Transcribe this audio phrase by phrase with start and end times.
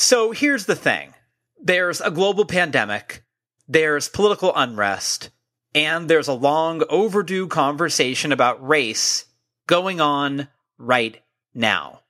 [0.00, 1.12] So here's the thing
[1.62, 3.22] there's a global pandemic,
[3.68, 5.28] there's political unrest,
[5.74, 9.26] and there's a long overdue conversation about race
[9.66, 11.20] going on right
[11.52, 12.00] now.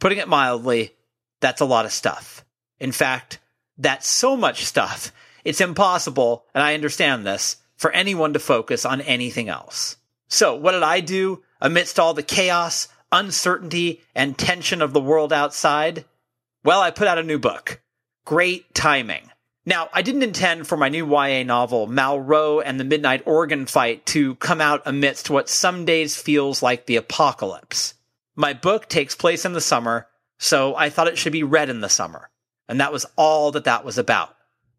[0.00, 0.94] Putting it mildly,
[1.40, 2.44] that's a lot of stuff.
[2.78, 3.38] In fact,
[3.78, 5.10] that's so much stuff,
[5.42, 9.96] it's impossible, and I understand this, for anyone to focus on anything else.
[10.28, 15.32] So, what did I do amidst all the chaos, uncertainty, and tension of the world
[15.32, 16.04] outside?
[16.62, 17.80] Well, I put out a new book.
[18.26, 19.30] Great timing.
[19.64, 24.04] Now, I didn't intend for my new YA novel, Malraux and the Midnight Organ Fight,
[24.06, 27.94] to come out amidst what some days feels like the apocalypse.
[28.36, 31.80] My book takes place in the summer, so I thought it should be read in
[31.80, 32.30] the summer.
[32.68, 34.36] And that was all that that was about.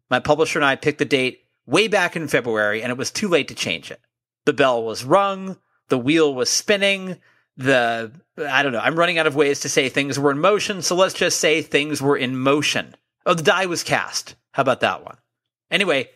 [0.08, 3.28] My publisher and I picked the date way back in February, and it was too
[3.28, 4.00] late to change it.
[4.44, 7.18] The bell was rung, the wheel was spinning,
[7.56, 10.82] the, I don't know, I'm running out of ways to say things were in motion,
[10.82, 12.94] so let's just say things were in motion.
[13.26, 14.34] Oh, the die was cast.
[14.52, 15.16] How about that one?
[15.70, 16.10] Anyway,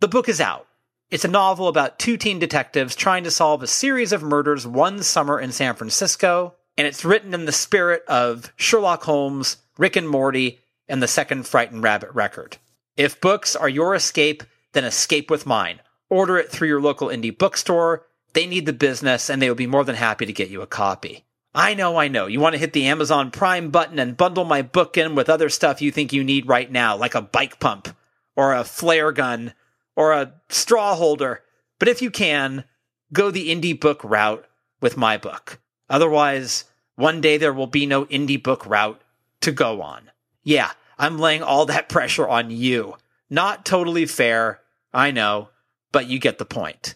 [0.00, 0.66] the book is out.
[1.10, 5.02] It's a novel about two teen detectives trying to solve a series of murders one
[5.02, 10.08] summer in San Francisco, and it's written in the spirit of Sherlock Holmes, Rick and
[10.08, 12.58] Morty, and the second Frightened Rabbit record.
[12.96, 15.80] If books are your escape, then escape with mine.
[16.10, 18.06] Order it through your local indie bookstore.
[18.32, 20.66] They need the business, and they will be more than happy to get you a
[20.66, 21.24] copy.
[21.54, 22.26] I know, I know.
[22.26, 25.48] You want to hit the Amazon Prime button and bundle my book in with other
[25.48, 27.88] stuff you think you need right now, like a bike pump,
[28.36, 29.54] or a flare gun,
[29.96, 31.42] or a straw holder.
[31.78, 32.64] But if you can,
[33.12, 34.46] go the indie book route
[34.80, 35.58] with my book.
[35.88, 36.64] Otherwise,
[36.96, 39.00] one day there will be no indie book route
[39.40, 40.10] to go on.
[40.42, 42.96] Yeah, I'm laying all that pressure on you.
[43.30, 44.60] Not totally fair,
[44.92, 45.48] I know,
[45.92, 46.94] but you get the point.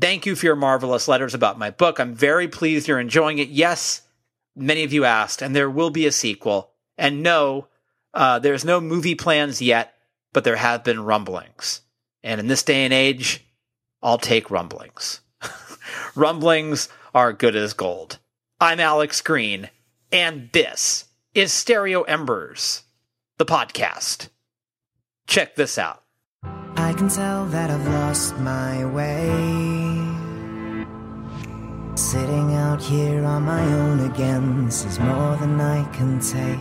[0.00, 1.98] Thank you for your marvelous letters about my book.
[1.98, 3.48] I'm very pleased you're enjoying it.
[3.48, 4.02] Yes,
[4.54, 6.70] many of you asked, and there will be a sequel.
[6.96, 7.68] And no,
[8.14, 9.94] uh, there's no movie plans yet,
[10.32, 11.80] but there have been rumblings.
[12.22, 13.44] And in this day and age,
[14.02, 15.20] I'll take rumblings.
[16.14, 18.18] rumblings are good as gold.
[18.60, 19.70] I'm Alex Green,
[20.12, 22.84] and this is Stereo Embers,
[23.38, 24.28] the podcast.
[25.26, 26.02] Check this out.
[26.80, 29.26] I can tell that I've lost my way.
[31.96, 36.60] Sitting out here on my own again, this is more than I can take.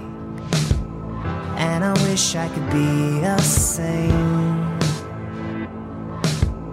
[1.59, 4.79] And I wish I could be the same.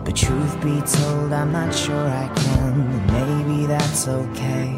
[0.05, 3.07] But truth be told, I'm not sure I can.
[3.09, 4.71] Maybe that's okay.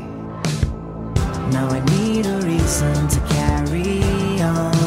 [1.54, 4.85] Now I need a reason to carry on.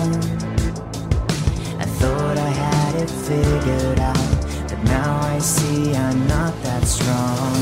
[2.99, 7.55] It figured out, but now I see I'm not that strong.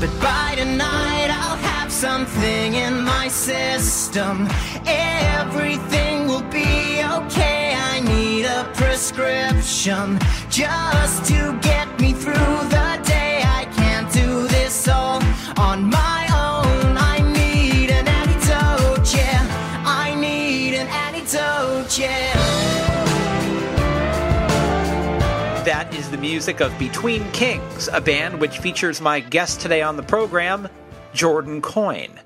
[0.00, 4.46] But by tonight, I'll have something in my system.
[4.86, 7.74] Everything will be okay.
[7.74, 10.18] I need a prescription
[10.50, 12.55] just to get me through
[26.26, 30.68] music of Between Kings, a band which features my guest today on the program,
[31.14, 32.18] Jordan Coyne.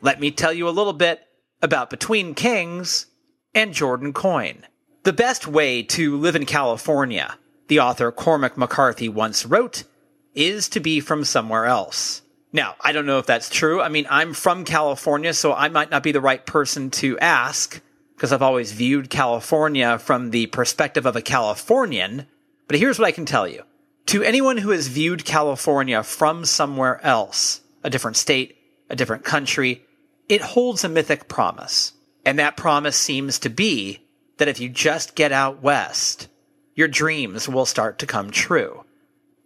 [0.00, 1.20] Let me tell you a little bit
[1.60, 3.08] about Between Kings
[3.54, 4.64] and Jordan Coyne.
[5.02, 7.36] The best way to live in California,
[7.68, 9.84] the author Cormac McCarthy once wrote,
[10.32, 12.22] is to be from somewhere else.
[12.54, 13.82] Now, I don't know if that's true.
[13.82, 17.82] I mean, I'm from California, so I might not be the right person to ask
[18.16, 22.28] because I've always viewed California from the perspective of a Californian.
[22.72, 23.64] But here's what I can tell you.
[24.06, 28.56] To anyone who has viewed California from somewhere else, a different state,
[28.88, 29.84] a different country,
[30.26, 31.92] it holds a mythic promise.
[32.24, 34.06] And that promise seems to be
[34.38, 36.28] that if you just get out west,
[36.74, 38.86] your dreams will start to come true.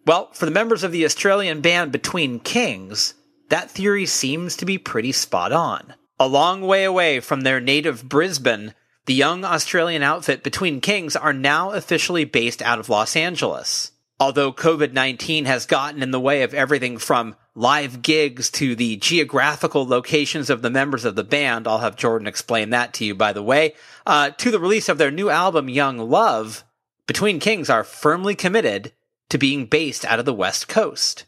[0.07, 3.15] Well, for the members of the Australian band Between Kings,
[3.49, 5.95] that theory seems to be pretty spot on.
[6.21, 8.73] A long way away from their native Brisbane,
[9.07, 13.93] the young Australian outfit Between Kings are now officially based out of Los Angeles.
[14.19, 18.97] Although COVID 19 has gotten in the way of everything from live gigs to the
[18.97, 23.15] geographical locations of the members of the band, I'll have Jordan explain that to you,
[23.15, 23.75] by the way,
[24.07, 26.65] uh, to the release of their new album, Young Love,
[27.07, 28.93] Between Kings are firmly committed
[29.29, 31.25] to being based out of the West Coast.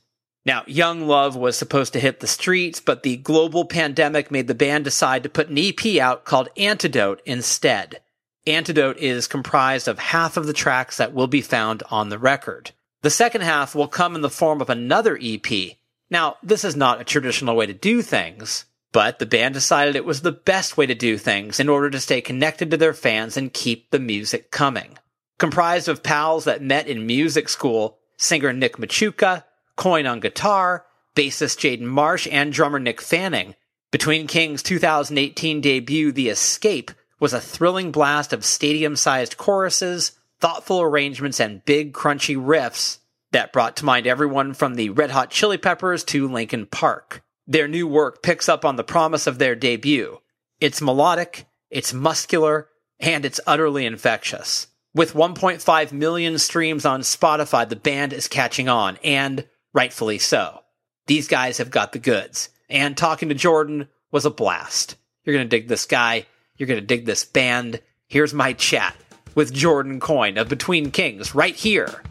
[0.48, 4.54] Now, Young Love was supposed to hit the streets, but the global pandemic made the
[4.54, 8.00] band decide to put an EP out called Antidote instead.
[8.46, 12.70] Antidote is comprised of half of the tracks that will be found on the record.
[13.02, 15.76] The second half will come in the form of another EP.
[16.08, 20.06] Now, this is not a traditional way to do things, But the band decided it
[20.06, 23.36] was the best way to do things in order to stay connected to their fans
[23.36, 24.98] and keep the music coming.
[25.36, 29.44] Comprised of pals that met in music school, singer Nick Machuca,
[29.78, 30.84] Coyne on guitar,
[31.14, 33.54] bassist Jaden Marsh, and drummer Nick Fanning,
[33.90, 36.90] Between Kings' 2018 debut, The Escape,
[37.20, 42.98] was a thrilling blast of stadium sized choruses, thoughtful arrangements, and big, crunchy riffs
[43.32, 47.22] that brought to mind everyone from the Red Hot Chili Peppers to Linkin Park.
[47.46, 50.18] Their new work picks up on the promise of their debut.
[50.60, 52.68] It's melodic, it's muscular,
[53.00, 54.66] and it's utterly infectious.
[54.92, 59.46] With 1.5 million streams on Spotify, the band is catching on, and
[59.78, 60.64] rightfully so.
[61.06, 62.48] These guys have got the goods.
[62.68, 64.96] And talking to Jordan was a blast.
[65.22, 66.26] You're going to dig this guy.
[66.56, 67.80] You're going to dig this band.
[68.08, 68.96] Here's my chat
[69.36, 72.02] with Jordan Coyne of Between Kings right here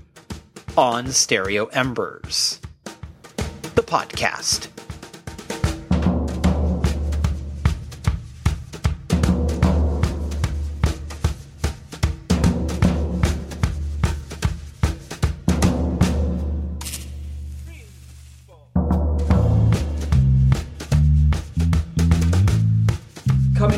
[0.77, 2.61] on Stereo Embers,
[3.75, 4.69] the podcast.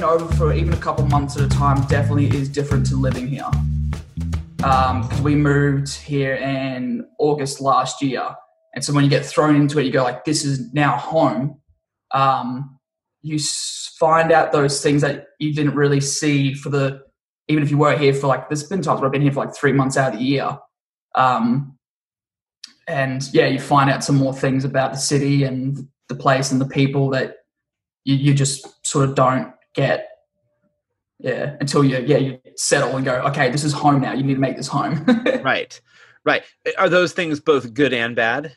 [0.09, 3.49] Over for even a couple months at a time definitely is different to living here.
[4.57, 8.35] Because um, we moved here in August last year,
[8.73, 11.61] and so when you get thrown into it, you go like, "This is now home."
[12.11, 12.77] Um,
[13.21, 13.39] you
[13.99, 17.01] find out those things that you didn't really see for the
[17.47, 19.45] even if you were here for like there's been times where I've been here for
[19.45, 20.57] like three months out of the year.
[21.15, 21.77] Um,
[22.87, 26.59] and yeah, you find out some more things about the city and the place and
[26.59, 27.37] the people that
[28.03, 30.09] you, you just sort of don't get
[31.19, 34.13] yeah until you yeah you settle and go okay this is home now.
[34.13, 35.05] You need to make this home.
[35.43, 35.79] Right.
[36.25, 36.43] Right.
[36.77, 38.55] Are those things both good and bad?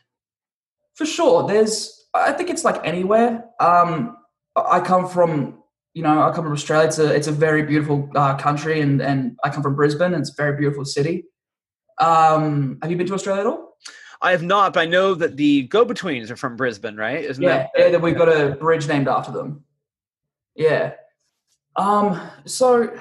[0.95, 1.47] For sure.
[1.47, 1.75] There's
[2.15, 3.45] i think it's like anywhere.
[3.61, 4.17] Um
[4.57, 5.59] i come from
[5.95, 6.87] you know i come from australia.
[6.89, 10.21] It's a it's a very beautiful uh, country and and i come from brisbane and
[10.23, 11.25] it's a very beautiful city.
[11.99, 13.73] Um have you been to australia at all?
[14.23, 17.25] I have not, but I know that the Go Betweens are from Brisbane, right?
[17.25, 17.93] Isn't yeah, that?
[17.93, 19.65] Yeah, we've got a bridge named after them.
[20.55, 20.93] Yeah.
[21.77, 22.97] Um, so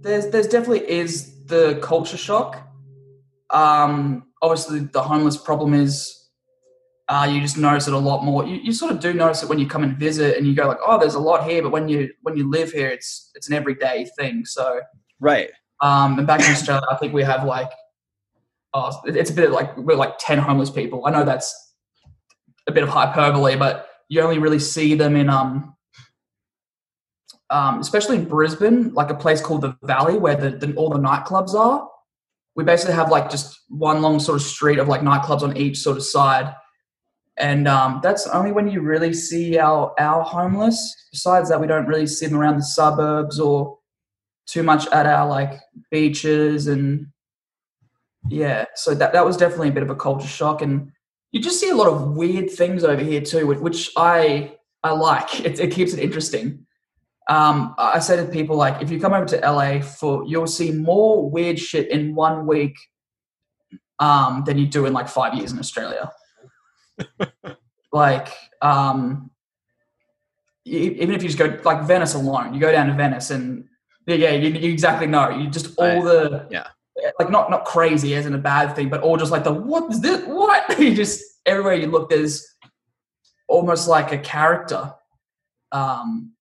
[0.00, 2.60] there's there's definitely is the culture shock.
[3.50, 6.24] Um, obviously the homeless problem is
[7.08, 8.46] uh, you just notice it a lot more.
[8.46, 10.66] You, you sort of do notice it when you come and visit, and you go
[10.66, 13.48] like, "Oh, there's a lot here," but when you when you live here, it's it's
[13.48, 14.44] an everyday thing.
[14.44, 14.80] So
[15.20, 15.50] right.
[15.80, 17.70] Um, and back in Australia, I think we have like,
[18.72, 21.04] oh, it's a bit like we're like ten homeless people.
[21.06, 21.74] I know that's
[22.66, 25.76] a bit of hyperbole, but you only really see them in um
[27.54, 30.98] um, especially in Brisbane, like a place called the Valley where the, the, all the
[30.98, 31.88] nightclubs are.
[32.56, 35.78] We basically have like just one long sort of street of like nightclubs on each
[35.78, 36.52] sort of side,
[37.36, 40.94] and um, that's only when you really see our our homeless.
[41.12, 43.78] Besides that, we don't really see them around the suburbs or
[44.46, 45.60] too much at our like
[45.90, 47.06] beaches and
[48.28, 48.64] yeah.
[48.74, 50.90] So that that was definitely a bit of a culture shock, and
[51.30, 55.40] you just see a lot of weird things over here too, which I I like.
[55.44, 56.63] It, it keeps it interesting
[57.28, 60.72] um, I say to people like, if you come over to LA for, you'll see
[60.72, 62.76] more weird shit in one week
[63.98, 66.10] um, than you do in like five years in Australia.
[67.92, 68.28] like,
[68.60, 69.30] um,
[70.66, 73.68] even if you just go like Venice alone, you go down to Venice and
[74.06, 75.30] yeah, yeah, you, you exactly know.
[75.30, 76.68] You just all the yeah,
[77.18, 79.90] like not not crazy as in a bad thing, but all just like the what
[79.90, 80.24] is this?
[80.26, 82.46] What you just everywhere you look, there's
[83.48, 84.92] almost like a character.
[85.72, 86.33] Um,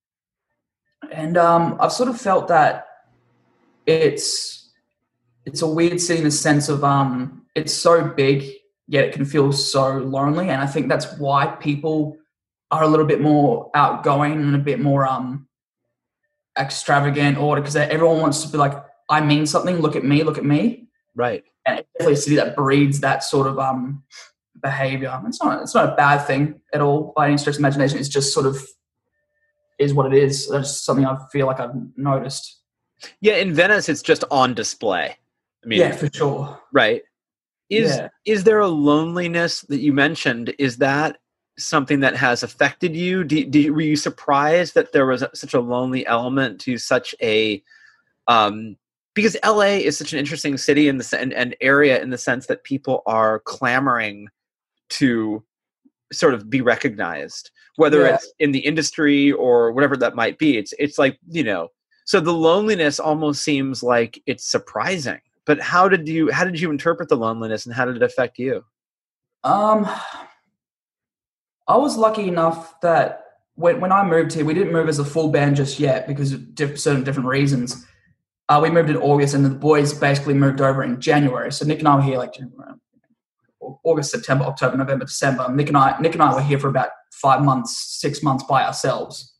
[1.14, 2.88] and um, I've sort of felt that
[3.86, 4.72] it's
[5.46, 8.50] it's a weird city in the sense of um, it's so big
[8.88, 12.18] yet it can feel so lonely, and I think that's why people
[12.72, 15.48] are a little bit more outgoing and a bit more um,
[16.58, 18.74] extravagant, or because everyone wants to be like,
[19.10, 19.78] I mean something.
[19.78, 20.24] Look at me.
[20.24, 20.88] Look at me.
[21.16, 21.44] Right.
[21.66, 24.04] And it's definitely a city that breeds that sort of um,
[24.62, 25.22] behavior.
[25.28, 28.00] It's not it's not a bad thing at all by any stretch of imagination.
[28.00, 28.58] It's just sort of
[29.84, 30.50] is what it is.
[30.50, 32.60] That's something I feel like I've noticed.
[33.22, 35.18] Yeah, in Venice, it's just on display.
[35.64, 36.60] I mean, yeah, for sure.
[36.72, 37.04] Right.
[37.70, 38.10] Is yeah.
[38.26, 40.54] is there a loneliness that you mentioned?
[40.60, 41.18] Is that
[41.58, 43.24] something that has affected you?
[43.24, 47.64] Do, do, were you surprised that there was such a lonely element to such a?
[48.28, 48.78] Um,
[49.16, 52.48] because LA is such an interesting city in the and, and area in the sense
[52.48, 54.28] that people are clamoring
[54.90, 55.44] to
[56.14, 58.16] sort of be recognized whether yeah.
[58.16, 61.70] it's in the industry or whatever that might be it's it's like you know
[62.06, 66.70] so the loneliness almost seems like it's surprising but how did you how did you
[66.70, 68.64] interpret the loneliness and how did it affect you
[69.44, 69.90] um
[71.68, 73.24] i was lucky enough that
[73.56, 76.32] when when I moved here, we didn't move as a full band just yet because
[76.34, 77.86] of diff- certain different reasons.
[78.50, 81.52] Uh, we moved in August, and the boys basically moved over in January.
[81.52, 82.34] So Nick and I were here like
[83.84, 85.48] August, September, October, November, December.
[85.54, 88.64] Nick and I, Nick and I were here for about five months, six months by
[88.64, 89.36] ourselves,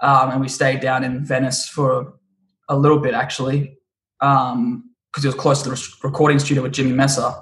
[0.00, 2.14] um, and we stayed down in Venice for
[2.68, 3.76] a little bit actually,
[4.18, 7.32] because um, it was close to the recording studio with Jimmy Messer.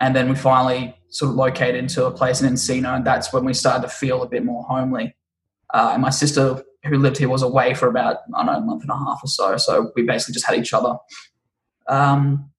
[0.00, 3.44] And then we finally sort of located into a place in Encino, and that's when
[3.44, 5.16] we started to feel a bit more homely.
[5.72, 8.60] Uh, and my sister, who lived here, was away for about I don't know a
[8.60, 9.56] month and a half or so.
[9.56, 10.94] So we basically just had each other.
[11.88, 12.50] Um,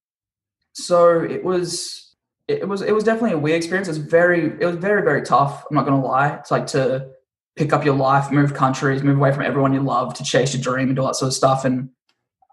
[0.73, 2.08] so it was
[2.49, 3.87] it was it was definitely a weird experience.
[3.87, 5.63] It was very it was very very tough.
[5.69, 6.35] I'm not gonna lie.
[6.35, 7.11] It's like to
[7.55, 10.61] pick up your life, move countries, move away from everyone you love to chase your
[10.61, 11.89] dream and all that sort of stuff, and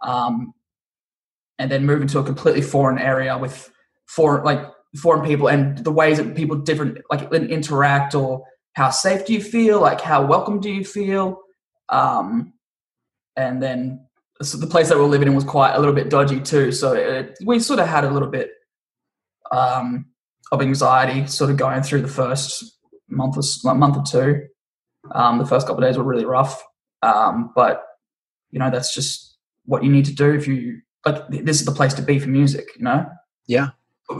[0.02, 0.52] um,
[1.58, 3.70] and then move into a completely foreign area with
[4.06, 4.60] foreign like
[4.96, 9.42] foreign people and the ways that people different like interact or how safe do you
[9.42, 11.40] feel, like how welcome do you feel,
[11.88, 12.52] um,
[13.36, 14.06] and then
[14.42, 16.70] so the place that we are living in was quite a little bit dodgy too.
[16.70, 18.50] So it, we sort of had a little bit
[19.50, 20.06] um,
[20.52, 24.46] of anxiety, sort of going through the first month or month or two.
[25.12, 26.62] Um, the first couple of days were really rough,
[27.02, 27.84] um, but
[28.50, 31.28] you know that's just what you need to do if you like.
[31.28, 33.06] This is the place to be for music, you know.
[33.46, 33.70] Yeah.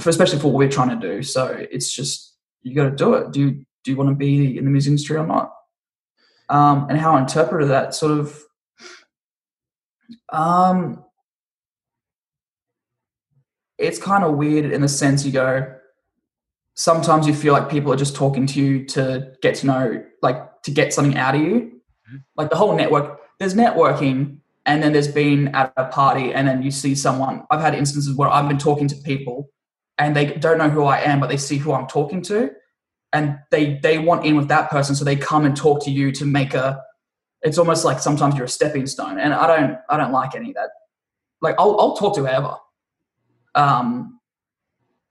[0.01, 1.23] For, especially for what we're trying to do.
[1.23, 3.33] So it's just you got to do it.
[3.33, 3.51] Do you,
[3.85, 5.53] do you want to be in the music industry or not?
[6.49, 8.43] Um, and how I interpreted that sort of.
[10.33, 11.05] Um,
[13.79, 15.73] it's kind of weird in the sense you go.
[16.75, 20.63] Sometimes you feel like people are just talking to you to get to know, like
[20.63, 21.81] to get something out of you.
[22.09, 22.17] Mm-hmm.
[22.37, 23.21] Like the whole network.
[23.39, 27.45] There's networking, and then there's been at a party, and then you see someone.
[27.51, 29.51] I've had instances where I've been talking to people,
[29.99, 32.51] and they don't know who I am, but they see who I'm talking to,
[33.13, 36.13] and they they want in with that person, so they come and talk to you
[36.13, 36.83] to make a.
[37.43, 40.51] It's almost like sometimes you're a stepping stone, and I don't I don't like any
[40.51, 40.71] of that.
[41.41, 42.57] Like I'll I'll talk to whoever,
[43.57, 44.21] um,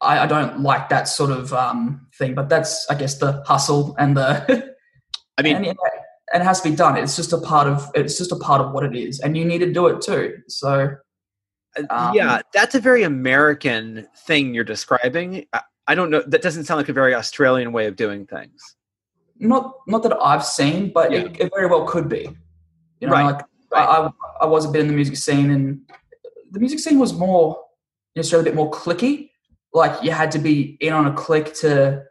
[0.02, 2.36] I, I, don't like that sort of um, thing.
[2.36, 4.74] But that's, I guess, the hustle and the.
[5.38, 5.78] I mean, and, and,
[6.42, 6.96] it has to be done.
[6.98, 7.90] It's just a part of.
[7.96, 10.38] It's just a part of what it is, and you need to do it too.
[10.48, 10.96] So.
[11.90, 15.46] Um, yeah, that's a very American thing you're describing.
[15.52, 16.24] I, I don't know.
[16.26, 18.76] That doesn't sound like a very Australian way of doing things.
[19.40, 21.20] Not, not that I've seen, but yeah.
[21.20, 22.30] it, it, very well could be.
[23.02, 23.26] You know, right.
[23.26, 23.42] like
[23.74, 23.86] right.
[23.86, 24.10] I,
[24.40, 25.82] I was a bit in the music scene, and
[26.52, 27.65] the music scene was more
[28.16, 29.30] necessarily a bit more clicky.
[29.74, 32.04] Like you had to be in on a clique to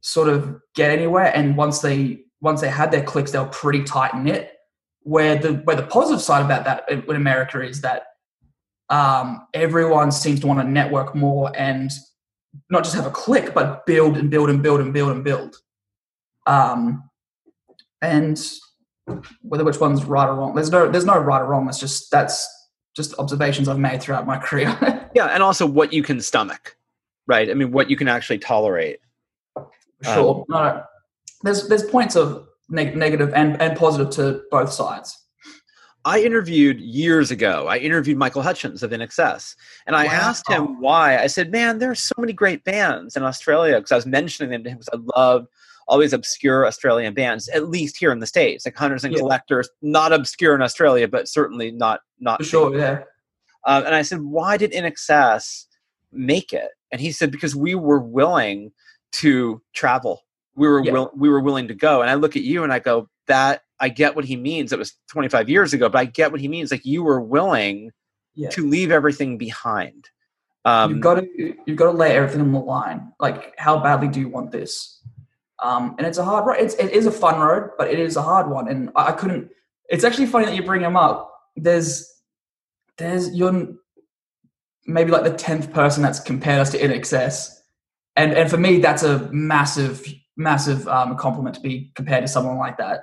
[0.00, 1.34] sort of get anywhere.
[1.34, 4.52] And once they once they had their cliques, they were pretty tight knit.
[5.00, 8.04] Where the where the positive side about that in America is that
[8.88, 11.90] um, everyone seems to want to network more and
[12.70, 15.56] not just have a clique, but build and build and build and build and build.
[16.46, 17.08] Um,
[18.02, 18.40] and
[19.42, 21.68] whether which one's right or wrong, there's no there's no right or wrong.
[21.68, 22.48] It's just that's
[22.94, 25.05] just observations I've made throughout my career.
[25.16, 26.76] Yeah, and also what you can stomach,
[27.26, 27.50] right?
[27.50, 29.00] I mean, what you can actually tolerate.
[30.02, 30.40] Sure.
[30.40, 30.82] Um, no,
[31.42, 35.18] there's there's points of neg- negative and and positive to both sides.
[36.04, 37.66] I interviewed years ago.
[37.66, 39.56] I interviewed Michael Hutchence of INXS,
[39.86, 40.12] and I wow.
[40.12, 41.18] asked him why.
[41.18, 44.50] I said, "Man, there are so many great bands in Australia." Because I was mentioning
[44.50, 45.46] them to him because I love
[45.88, 49.20] all these obscure Australian bands, at least here in the states, like Hunters and yeah.
[49.20, 52.76] Collectors, not obscure in Australia, but certainly not not For sure.
[52.76, 53.04] Yeah.
[53.66, 55.66] Um, and I said, why did INXS
[56.12, 56.70] make it?
[56.92, 58.72] And he said, because we were willing
[59.12, 60.22] to travel.
[60.54, 60.92] We were yeah.
[60.92, 62.00] will, we were willing to go.
[62.00, 64.72] And I look at you and I go, that I get what he means.
[64.72, 66.70] It was 25 years ago, but I get what he means.
[66.70, 67.90] Like you were willing
[68.34, 68.50] yeah.
[68.50, 70.08] to leave everything behind.
[70.64, 73.12] Um, you've got to you've got to lay everything on the line.
[73.20, 75.00] Like, how badly do you want this?
[75.62, 76.56] Um, and it's a hard road.
[76.58, 78.68] It's, it is a fun road, but it is a hard one.
[78.68, 79.50] And I, I couldn't.
[79.88, 81.32] It's actually funny that you bring him up.
[81.54, 82.15] There's
[82.98, 83.74] there's you're
[84.86, 87.50] maybe like the tenth person that's compared us to INXS,
[88.16, 92.58] and and for me that's a massive massive um, compliment to be compared to someone
[92.58, 93.02] like that.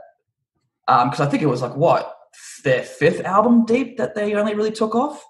[0.88, 2.16] Because um, I think it was like what
[2.64, 5.24] their fifth album deep that they only really took off.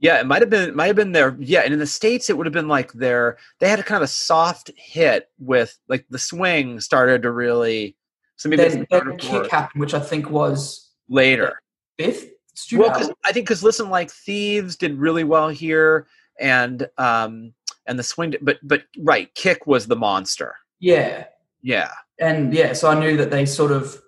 [0.00, 2.36] Yeah, it might have been might have been their yeah, and in the states it
[2.36, 6.04] would have been like their they had a kind of a soft hit with like
[6.10, 7.96] the swing started to really
[8.36, 11.60] so maybe then, then kick happened, which I think was later
[11.98, 12.33] fifth
[12.72, 16.06] well, cause, I think because listen like thieves did really well here,
[16.38, 17.52] and um
[17.86, 20.56] and the swing, but but right, kick was the monster.
[20.80, 21.26] Yeah,
[21.62, 22.72] yeah, and yeah.
[22.72, 24.00] So I knew that they sort of,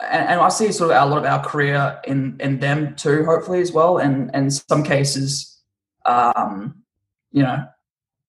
[0.00, 3.24] and, and I see sort of a lot of our career in in them too,
[3.24, 5.60] hopefully as well, and and some cases,
[6.04, 6.82] um,
[7.32, 7.66] you know,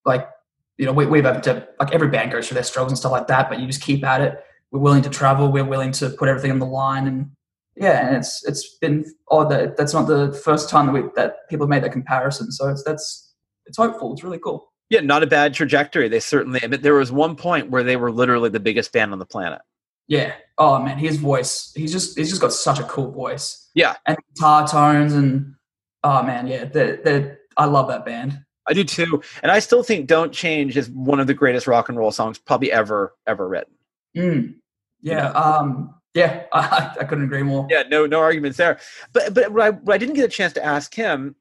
[0.05, 0.29] like
[0.77, 3.11] you know we, we've had to like every band goes through their struggles and stuff
[3.11, 4.43] like that, but you just keep at it.
[4.71, 7.31] we're willing to travel, we're willing to put everything on the line, and
[7.79, 11.49] yeah, and it's it's been odd that that's not the first time that we that
[11.49, 12.51] people made that comparison.
[12.51, 13.33] So it's that's
[13.65, 14.13] it's hopeful.
[14.13, 14.71] It's really cool.
[14.89, 16.09] Yeah, not a bad trajectory.
[16.09, 16.59] They certainly.
[16.61, 19.25] I mean, there was one point where they were literally the biggest band on the
[19.25, 19.61] planet.
[20.07, 20.33] Yeah.
[20.57, 21.71] Oh man, his voice.
[21.75, 23.69] He's just he's just got such a cool voice.
[23.75, 23.95] Yeah.
[24.05, 25.55] And guitar tones and
[26.03, 26.65] oh man, yeah.
[26.65, 28.43] They they I love that band.
[28.67, 31.89] I do too, and I still think "Don't Change" is one of the greatest rock
[31.89, 33.73] and roll songs probably ever ever written.
[34.15, 34.55] Mm.
[35.01, 35.29] Yeah.
[35.29, 35.95] Um.
[36.13, 36.43] Yeah.
[36.53, 37.67] I, I couldn't agree more.
[37.69, 37.83] Yeah.
[37.89, 38.05] No.
[38.05, 38.79] No arguments there.
[39.13, 41.35] But but what I, what I didn't get a chance to ask him,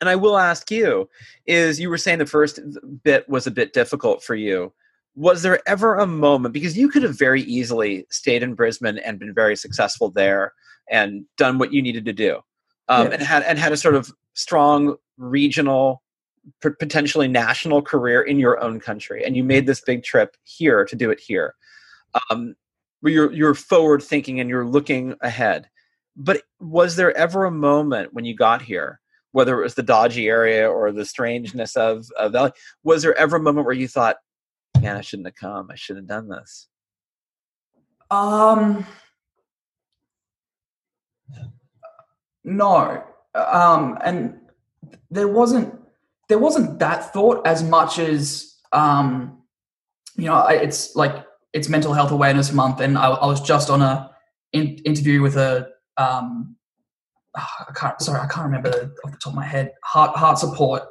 [0.00, 1.08] and I will ask you,
[1.46, 2.60] is you were saying the first
[3.02, 4.72] bit was a bit difficult for you.
[5.16, 9.18] Was there ever a moment because you could have very easily stayed in Brisbane and
[9.18, 10.52] been very successful there
[10.90, 12.40] and done what you needed to do,
[12.88, 13.14] um, Yeah.
[13.14, 16.02] and had and had a sort of strong regional
[16.62, 20.96] potentially national career in your own country and you made this big trip here to
[20.96, 21.54] do it here
[22.30, 22.54] um,
[23.00, 25.68] where you're you're forward thinking and you're looking ahead
[26.16, 29.00] but was there ever a moment when you got here
[29.32, 32.50] whether it was the dodgy area or the strangeness of, of Valley,
[32.82, 34.16] was there ever a moment where you thought
[34.80, 36.68] man i shouldn't have come i should have done this
[38.10, 38.86] Um.
[42.44, 43.04] No.
[43.34, 43.98] Um.
[44.02, 44.40] And
[45.10, 45.74] there wasn't
[46.28, 49.38] there wasn't that thought as much as um.
[50.16, 53.82] You know, it's like it's Mental Health Awareness Month, and I, I was just on
[53.82, 54.10] a
[54.52, 56.56] in, interview with a um.
[57.36, 58.00] ah, I can't.
[58.00, 59.72] Sorry, I can't remember off the top of my head.
[59.84, 60.82] Heart Heart Support.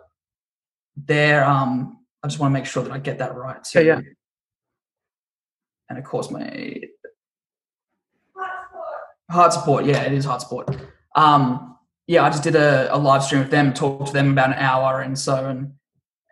[0.95, 1.45] There.
[1.45, 1.97] Um.
[2.21, 3.65] I just want to make sure that I get that right.
[3.73, 4.01] Yeah, yeah.
[5.87, 6.81] And of course, my
[9.29, 10.75] Heart support, yeah, it is heart support.
[11.15, 14.49] Um, yeah, I just did a, a live stream with them, talked to them about
[14.49, 15.73] an hour, and so and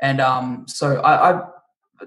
[0.01, 1.41] and um, so I, I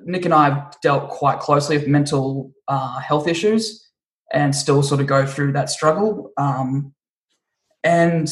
[0.04, 3.90] Nick and I have dealt quite closely with mental uh, health issues,
[4.32, 6.32] and still sort of go through that struggle.
[6.36, 6.94] Um,
[7.82, 8.30] and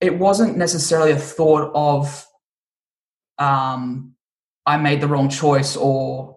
[0.00, 2.26] it wasn't necessarily a thought of
[3.38, 4.14] um,
[4.64, 6.36] I made the wrong choice or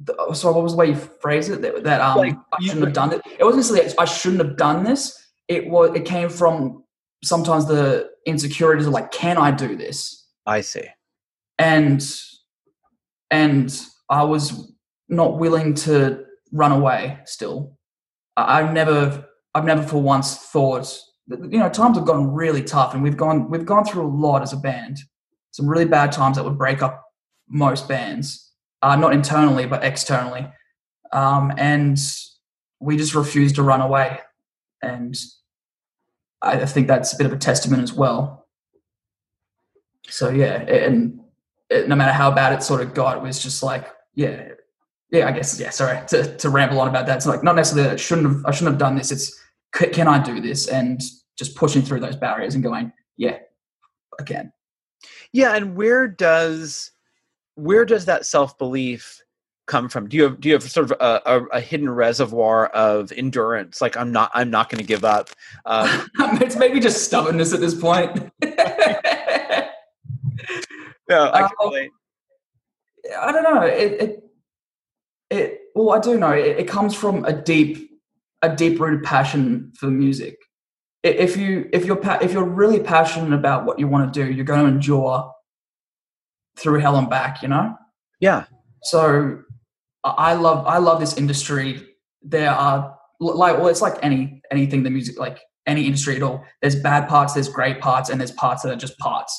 [0.00, 1.62] the- sorry, what was the way you phrased it?
[1.62, 3.22] That, that um, Like, I shouldn't have done it.
[3.38, 5.16] It wasn't necessarily I shouldn't have done this.
[5.48, 5.94] It was.
[5.94, 6.84] It came from
[7.22, 10.26] sometimes the insecurities of like, can I do this?
[10.46, 10.86] i see
[11.58, 12.06] And
[13.30, 14.72] and I was
[15.08, 17.18] not willing to run away.
[17.24, 17.78] Still,
[18.36, 20.98] I, I've never, I've never for once thought.
[21.28, 24.42] You know, times have gotten really tough, and we've gone, we've gone through a lot
[24.42, 24.98] as a band.
[25.52, 27.02] Some really bad times that would break up
[27.48, 30.46] most bands, uh, not internally but externally,
[31.12, 31.98] um, and
[32.80, 34.18] we just refused to run away.
[34.82, 35.16] And
[36.42, 38.46] I think that's a bit of a testament as well.
[40.08, 41.20] So yeah, and
[41.70, 44.50] it, no matter how bad it sort of got, it was just like, yeah,
[45.10, 45.26] yeah.
[45.26, 45.70] I guess yeah.
[45.70, 47.16] Sorry to, to ramble on about that.
[47.16, 49.10] It's like not necessarily that I shouldn't have I shouldn't have done this.
[49.10, 49.40] It's
[49.74, 51.00] c- can I do this and
[51.36, 53.38] just pushing through those barriers and going, yeah,
[54.18, 54.52] I can.
[55.32, 56.90] Yeah, and where does
[57.56, 59.20] where does that self belief
[59.66, 60.08] come from?
[60.08, 63.80] Do you have do you have sort of a, a, a hidden reservoir of endurance?
[63.80, 65.30] Like I'm not I'm not going to give up.
[65.66, 68.30] Um, it's maybe just stubbornness at this point.
[71.08, 71.90] no, I can Um, relate.
[73.20, 73.62] I don't know.
[73.62, 74.24] It, it,
[75.30, 76.30] it well, I do know.
[76.30, 77.90] It, it comes from a deep,
[78.42, 80.36] a deep rooted passion for music.
[81.02, 84.44] If you, if you're, if you're really passionate about what you want to do, you're
[84.46, 85.30] going to endure
[86.56, 87.42] through hell and back.
[87.42, 87.76] You know.
[88.20, 88.44] Yeah,
[88.82, 89.40] So,
[90.02, 91.86] I I love, I love this industry.
[92.22, 96.42] There are like, well, it's like any anything the music, like any industry at all.
[96.62, 99.38] There's bad parts, there's great parts, and there's parts that are just parts.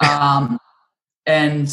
[0.08, 0.58] Um,
[1.28, 1.68] and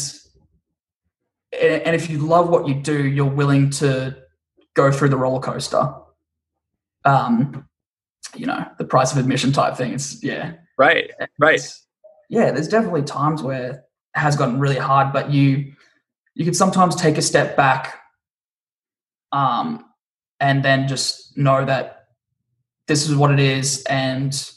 [1.60, 4.16] and if you love what you do, you're willing to
[4.74, 5.92] go through the roller coaster.
[7.06, 7.66] Um,
[8.34, 9.94] you know, the price of admission type thing.
[9.94, 11.54] It's yeah, right, right.
[11.54, 11.82] It's-
[12.28, 12.50] yeah.
[12.50, 13.80] There's definitely times where it
[14.14, 15.72] has gotten really hard, but you
[16.34, 17.98] you can sometimes take a step back,
[19.32, 19.84] um,
[20.38, 22.08] and then just know that
[22.88, 24.50] this is what it is, and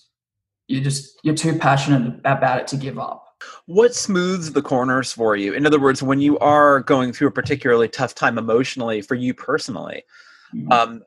[0.67, 3.23] you just you're too passionate about it to give up.
[3.65, 5.54] What smooths the corners for you?
[5.54, 9.34] In other words, when you are going through a particularly tough time emotionally for you
[9.34, 10.04] personally,
[10.54, 10.71] Mhm.
[10.71, 11.04] um,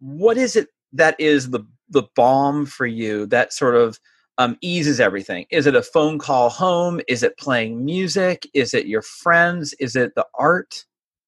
[0.00, 3.98] what is it that is the the balm for you that sort of
[4.38, 5.44] um, eases everything?
[5.50, 7.00] Is it a phone call home?
[7.06, 8.48] Is it playing music?
[8.54, 9.74] Is it your friends?
[9.74, 10.84] Is it the art?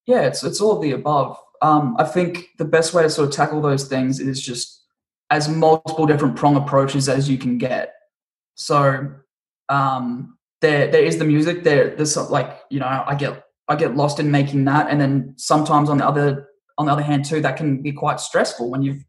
[0.07, 1.39] Yeah, it's it's all of the above.
[1.63, 4.83] Um, I think the best way to sort of tackle those things is just
[5.31, 7.95] as multiple different prong approaches as you can get.
[8.55, 9.11] So
[9.69, 10.34] um,
[10.65, 11.63] there there is the music.
[11.63, 15.35] There there's like you know I get I get lost in making that, and then
[15.37, 16.49] sometimes on the other
[16.79, 19.05] on the other hand, too, that can be quite stressful when you've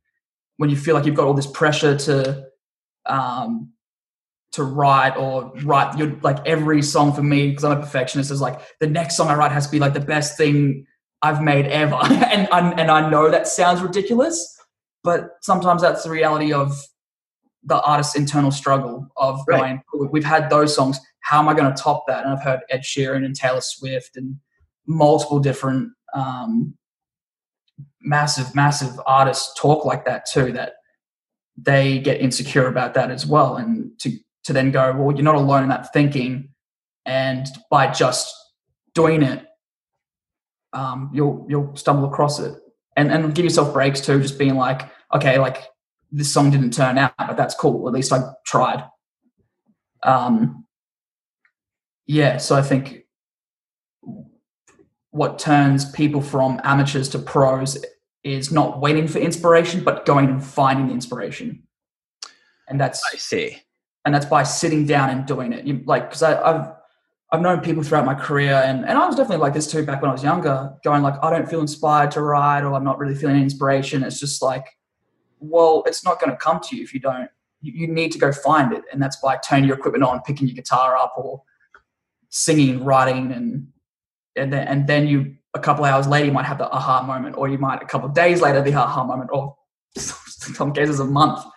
[0.58, 2.46] when you feel like you've got all this pressure to
[3.06, 3.72] um,
[4.52, 8.42] to write or write your like every song for me because I'm a perfectionist is
[8.42, 10.86] like the next song I write has to be like the best thing
[11.22, 14.38] I've made ever, and i and I know that sounds ridiculous,
[15.04, 16.78] but sometimes that's the reality of
[17.64, 19.80] the artist's internal struggle of Right.
[19.92, 21.00] going, we've had those songs.
[21.26, 22.24] How am I going to top that?
[22.24, 24.36] And I've heard Ed Sheeran and Taylor Swift and
[24.86, 26.76] multiple different um,
[28.00, 30.52] massive, massive artists talk like that too.
[30.52, 30.74] That
[31.58, 34.12] they get insecure about that as well, and to
[34.44, 36.50] to then go, well, you're not alone in that thinking,
[37.08, 38.32] and by just
[38.94, 39.44] doing it,
[40.74, 42.54] um, you'll you'll stumble across it,
[42.96, 44.22] and and give yourself breaks too.
[44.22, 45.64] Just being like, okay, like
[46.12, 47.88] this song didn't turn out, but that's cool.
[47.88, 48.88] At least I tried.
[50.04, 50.65] Um,
[52.08, 53.06] yeah, so I think
[55.12, 57.84] what turns people from amateurs to pros
[58.24, 61.64] is not waiting for inspiration, but going and finding the inspiration.
[62.68, 63.62] And that's I see.
[64.04, 65.66] and that's by sitting down and doing it.
[65.66, 66.72] You like because I've
[67.32, 70.02] I've known people throughout my career, and and I was definitely like this too back
[70.02, 73.00] when I was younger, going like I don't feel inspired to write, or I'm not
[73.00, 74.04] really feeling inspiration.
[74.04, 74.66] It's just like,
[75.40, 77.30] well, it's not going to come to you if you don't.
[77.62, 80.48] You, you need to go find it, and that's by turning your equipment on, picking
[80.48, 81.42] your guitar up, or
[82.36, 83.68] singing, writing, and
[84.36, 87.38] and then and then you a couple hours later you might have the aha moment,
[87.38, 89.56] or you might a couple of days later the aha moment, or
[89.98, 91.44] some cases a month.
[91.44, 91.52] you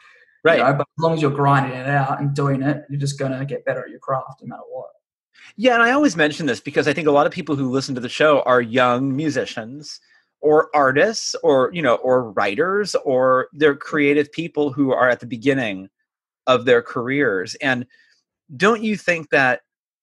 [0.45, 0.59] Right.
[0.61, 3.33] know, but as long as you're grinding it out and doing it, you're just going
[3.37, 4.91] to get better at your craft no matter what.
[5.57, 7.97] Yeah, and I always mention this because I think a lot of people who listen
[7.97, 9.99] to the show are young musicians
[10.41, 15.27] or artists or you know or writers or they're creative people who are at the
[15.27, 15.89] beginning
[16.47, 17.85] of their careers and
[18.57, 19.63] don't you think that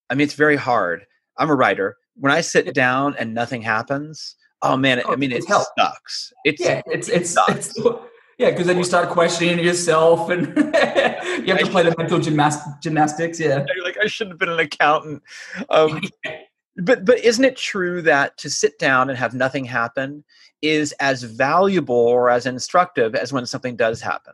[0.10, 1.06] I mean it's very hard.
[1.38, 1.98] I'm a writer.
[2.16, 6.34] When I sit down and nothing happens, oh man, Oh, I mean it sucks.
[6.46, 7.76] It's Yeah, it's it's, sucks.
[7.76, 7.80] it's
[8.38, 12.82] yeah, because then you start questioning yourself, and you have to play the mental gymnast-
[12.82, 13.40] gymnastics.
[13.40, 15.24] Yeah, you're like I should have been an accountant.
[15.70, 16.02] Um,
[16.78, 20.24] but but isn't it true that to sit down and have nothing happen
[20.62, 24.34] is as valuable or as instructive as when something does happen?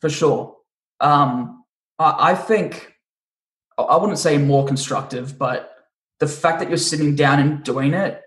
[0.00, 0.54] for sure.
[1.00, 1.64] Um,
[1.98, 2.92] I, I think
[3.78, 5.74] I- wouldn't say more constructive, but
[6.20, 8.22] the fact that you're sitting down and doing it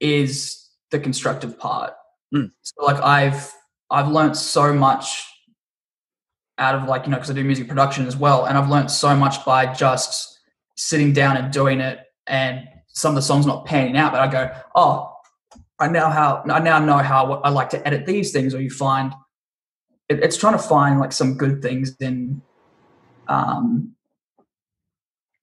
[0.00, 1.94] is the constructive part.
[2.34, 2.50] Mm.
[2.62, 3.52] So like I've
[3.90, 5.24] I've learned so much
[6.58, 8.90] out of like you know because I do music production as well, and I've learned
[8.90, 10.38] so much by just
[10.76, 12.00] sitting down and doing it.
[12.26, 15.14] And some of the songs not panning out, but I go, oh,
[15.78, 18.54] I now how I now know how I like to edit these things.
[18.54, 19.14] Or you find
[20.08, 22.42] it, it's trying to find like some good things in
[23.28, 23.94] um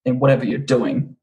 [0.05, 1.15] in whatever you're doing.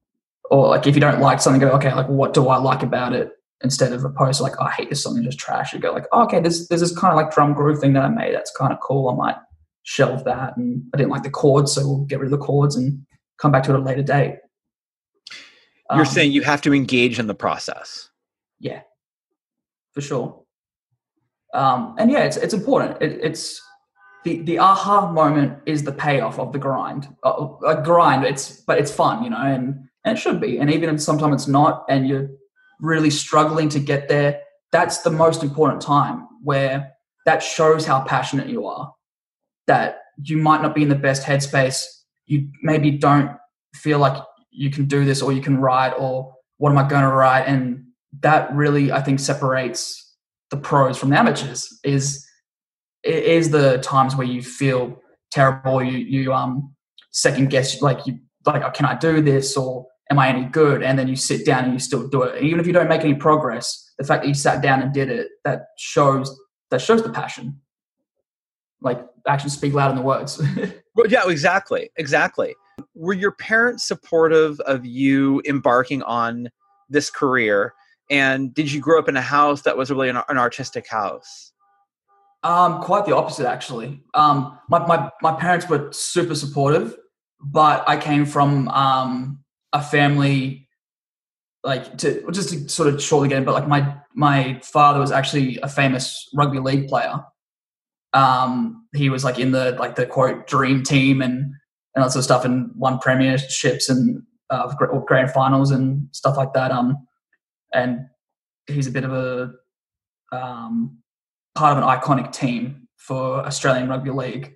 [0.50, 3.12] Or like if you don't like something go okay like what do i like about
[3.14, 3.30] it?
[3.64, 5.72] Instead of a post like oh, i hate this song and just trash.
[5.72, 8.04] You go like oh, okay there's there's this kind of like drum groove thing that
[8.04, 9.36] i made that's kind of cool i might
[9.84, 12.76] shelve that and i didn't like the chords so we'll get rid of the chords
[12.76, 13.04] and
[13.38, 14.36] come back to it at a later date.
[15.90, 18.08] You're Um, saying you have to engage in the process.
[18.60, 18.82] yeah.
[19.94, 20.42] For sure.
[21.54, 23.00] Um, and yeah it's it's important.
[23.02, 23.60] It, it's
[24.24, 27.08] the the aha moment is the payoff of the grind.
[27.22, 30.58] Uh, a grind it's but it's fun you know and and it should be.
[30.58, 32.28] And even if sometimes it's not and you're
[32.80, 34.40] really struggling to get there
[34.72, 36.92] that's the most important time where
[37.26, 38.92] that shows how passionate you are.
[39.66, 41.84] That you might not be in the best headspace.
[42.26, 43.30] You maybe don't
[43.74, 47.02] feel like you can do this or you can write or what am i going
[47.02, 47.82] to write and
[48.20, 50.14] that really i think separates
[50.50, 52.24] the pros from the amateurs is
[53.02, 56.74] it is the times where you feel terrible you you um
[57.10, 60.82] second guess like you like oh, can i do this or am i any good
[60.82, 63.02] and then you sit down and you still do it even if you don't make
[63.02, 66.38] any progress the fact that you sat down and did it that shows
[66.70, 67.58] that shows the passion
[68.80, 70.42] like actions speak louder than words
[70.94, 72.54] Well, yeah, exactly, exactly.
[72.94, 76.50] Were your parents supportive of you embarking on
[76.88, 77.74] this career?
[78.10, 81.51] And did you grow up in a house that was really an, an artistic house?
[82.44, 84.02] Um, quite the opposite, actually.
[84.14, 86.96] Um, my, my, my parents were super supportive,
[87.40, 90.68] but I came from um, a family,
[91.62, 95.12] like to just to sort of shortly get it, but like my my father was
[95.12, 97.20] actually a famous rugby league player.
[98.14, 101.54] Um, he was like in the like the quote dream team and
[101.94, 104.74] and that sort of stuff, and won premierships and uh,
[105.06, 106.70] grand finals and stuff like that.
[106.70, 107.06] Um,
[107.72, 108.06] and
[108.66, 109.52] he's a bit of a
[110.32, 111.01] um,
[111.54, 114.54] part of an iconic team for Australian Rugby League.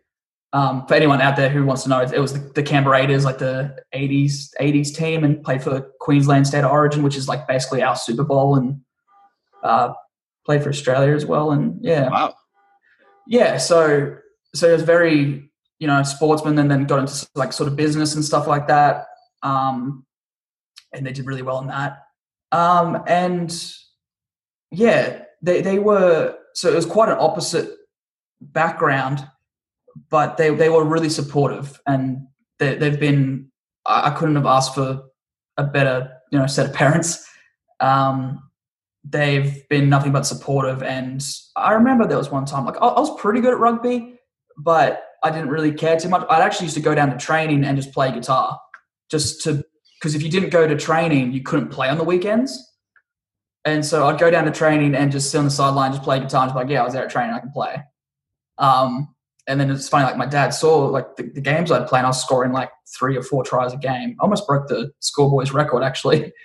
[0.52, 3.24] Um, for anyone out there who wants to know, it was the, the Canberra Raiders,
[3.24, 7.46] like the 80s 80s team, and played for Queensland State of Origin, which is like
[7.46, 8.80] basically our Super Bowl, and
[9.62, 9.92] uh,
[10.46, 12.34] played for Australia as well, and yeah, Wow.
[13.26, 13.58] yeah.
[13.58, 14.16] So
[14.54, 18.14] so it was very you know sportsman, and then got into like sort of business
[18.14, 19.06] and stuff like that.
[19.42, 20.06] Um,
[20.94, 22.04] and they did really well in that.
[22.52, 23.52] Um, and
[24.70, 27.68] yeah, they they were so it was quite an opposite
[28.40, 29.26] background,
[30.10, 32.26] but they they were really supportive, and
[32.58, 33.50] they, they've been.
[33.84, 35.04] I, I couldn't have asked for
[35.58, 37.28] a better you know set of parents.
[37.80, 38.42] Um,
[39.04, 41.22] they've been nothing but supportive, and
[41.56, 44.18] I remember there was one time like I, I was pretty good at rugby,
[44.56, 46.26] but I didn't really care too much.
[46.30, 48.58] I'd actually used to go down to training and just play guitar,
[49.10, 49.62] just to
[50.00, 52.75] because if you didn't go to training, you couldn't play on the weekends.
[53.66, 56.20] And so I'd go down to training and just sit on the sideline, just play
[56.20, 57.82] guitar, and just be like, yeah, I was there at training, I can play.
[58.58, 59.12] Um,
[59.48, 62.06] and then it's funny, like my dad saw like the, the games I'd play, and
[62.06, 64.16] I was scoring like three or four tries a game.
[64.20, 66.32] I almost broke the schoolboys record actually.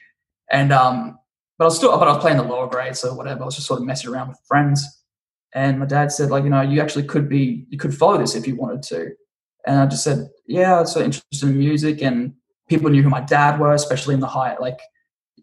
[0.54, 1.18] And um,
[1.58, 3.44] but I was still, but I was playing the lower grades, so whatever.
[3.44, 4.86] I was just sort of messing around with friends.
[5.56, 8.36] And my dad said, like, you know, you actually could be, you could follow this
[8.36, 9.12] if you wanted to.
[9.66, 12.34] And I just said, yeah, I'm so interested in music, and
[12.68, 14.80] people knew who my dad were, especially in the high, like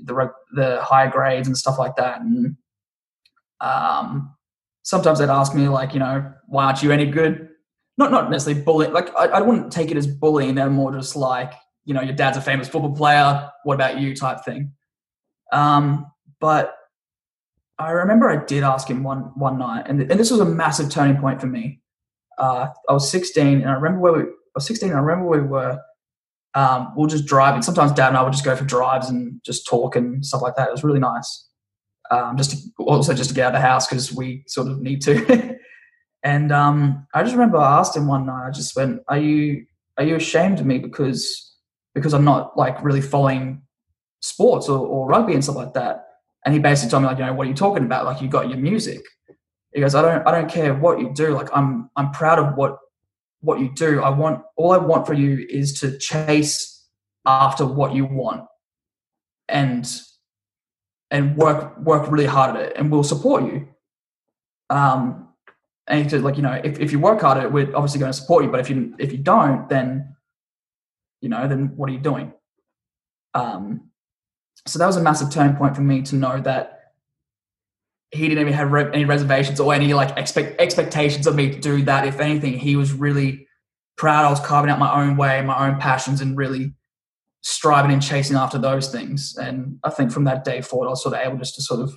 [0.04, 2.20] the the higher grades and stuff like that.
[2.20, 2.56] And
[3.60, 4.34] um,
[4.82, 7.48] sometimes they'd ask me, like, you know, why aren't you any good?
[7.96, 8.92] Not not necessarily bullying.
[8.92, 10.54] Like, I, I wouldn't take it as bullying.
[10.54, 11.52] They're more just like,
[11.84, 13.50] you know, your dad's a famous football player.
[13.64, 14.14] What about you?
[14.14, 14.72] Type thing.
[15.52, 16.06] Um,
[16.40, 16.74] but
[17.78, 20.90] I remember I did ask him one one night, and, and this was a massive
[20.90, 21.80] turning point for me.
[22.36, 24.22] Uh, I was 16, and I remember where we.
[24.22, 25.80] I was 16, and I remember we were.
[26.54, 27.62] Um, we we'll just driving.
[27.62, 30.56] Sometimes Dad and I would just go for drives and just talk and stuff like
[30.56, 30.68] that.
[30.68, 31.46] It was really nice.
[32.10, 34.80] Um, just to, also just to get out of the house because we sort of
[34.80, 35.56] need to.
[36.22, 38.46] and um, I just remember I asked him one night.
[38.46, 39.66] I just went, "Are you
[39.98, 41.54] are you ashamed of me because
[41.94, 43.62] because I'm not like really following
[44.20, 46.08] sports or, or rugby and stuff like that?"
[46.44, 48.04] And he basically told me like, you know, what are you talking about?
[48.04, 49.02] Like you got your music.
[49.74, 51.34] He goes, I don't, I don't care what you do.
[51.34, 52.78] Like I'm, I'm proud of what,
[53.40, 54.02] what you do.
[54.02, 56.86] I want, all I want for you is to chase
[57.24, 58.44] after what you want,
[59.48, 59.90] and,
[61.10, 63.68] and work, work really hard at it, and we'll support you.
[64.70, 65.28] Um,
[65.86, 68.12] and said, like, you know, if, if you work hard at it, we're obviously going
[68.12, 68.50] to support you.
[68.50, 70.14] But if you, if you don't, then,
[71.22, 72.32] you know, then what are you doing?
[73.32, 73.90] Um,
[74.66, 76.77] so that was a massive turning point for me to know that
[78.10, 81.58] he didn't even have re- any reservations or any like expect expectations of me to
[81.58, 82.06] do that.
[82.06, 83.46] If anything, he was really
[83.96, 84.24] proud.
[84.24, 86.72] I was carving out my own way, my own passions, and really
[87.42, 89.36] striving and chasing after those things.
[89.36, 91.80] And I think from that day forward, I was sort of able just to sort
[91.80, 91.94] of,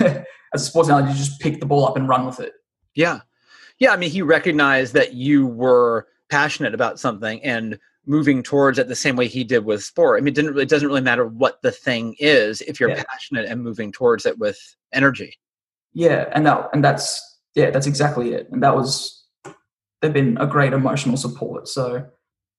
[0.00, 2.52] as a sports analogy, just pick the ball up and run with it.
[2.94, 3.20] Yeah,
[3.78, 3.92] yeah.
[3.92, 8.94] I mean, he recognized that you were passionate about something and moving towards it the
[8.94, 10.18] same way he did with sport.
[10.18, 12.90] I mean, it didn't really, it doesn't really matter what the thing is if you're
[12.90, 13.02] Yeah.
[13.08, 14.58] passionate and moving towards it with
[14.92, 15.38] energy.
[15.92, 18.48] Yeah, and that and that's yeah, that's exactly it.
[18.52, 19.24] And that was
[20.00, 21.68] they've been a great emotional support.
[21.68, 22.06] So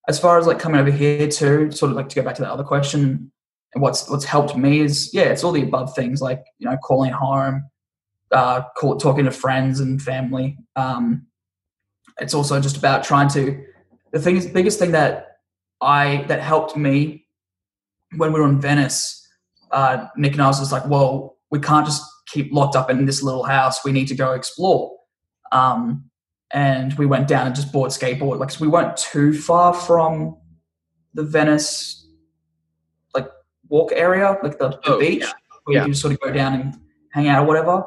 [0.07, 2.41] as far as like coming over here too, sort of like to go back to
[2.41, 3.31] that other question,
[3.73, 6.77] and what's what's helped me is yeah, it's all the above things like you know
[6.77, 7.69] calling home,
[8.31, 10.57] uh, call, talking to friends and family.
[10.75, 11.27] Um,
[12.19, 13.63] it's also just about trying to
[14.11, 15.36] the thing is biggest thing that
[15.81, 17.25] I that helped me
[18.15, 19.27] when we were in Venice.
[19.71, 23.05] Uh, Nick and I was just like, well, we can't just keep locked up in
[23.05, 23.83] this little house.
[23.85, 24.91] We need to go explore.
[25.51, 26.05] Um,
[26.51, 28.39] and we went down and just bought skateboard.
[28.39, 30.37] Like 'cause we weren't too far from
[31.13, 32.07] the Venice
[33.13, 33.27] like
[33.69, 35.31] walk area, like the, the Oh, beach, yeah.
[35.65, 35.83] where Yeah.
[35.85, 36.79] you just sort of go down and
[37.11, 37.83] hang out or whatever.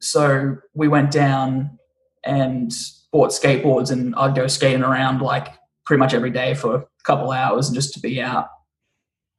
[0.00, 1.78] So we went down
[2.24, 2.72] and
[3.12, 5.48] bought skateboards, and I'd go skating around like
[5.84, 8.48] pretty much every day for couple hours and just to be out.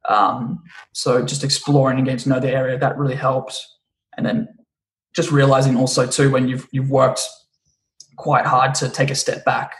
[0.08, 3.58] Um, so just exploring and getting to know the area that really helped,
[4.16, 4.48] and then
[5.14, 7.22] just realizing also too when you've you've worked
[8.16, 9.72] quite hard to take a step back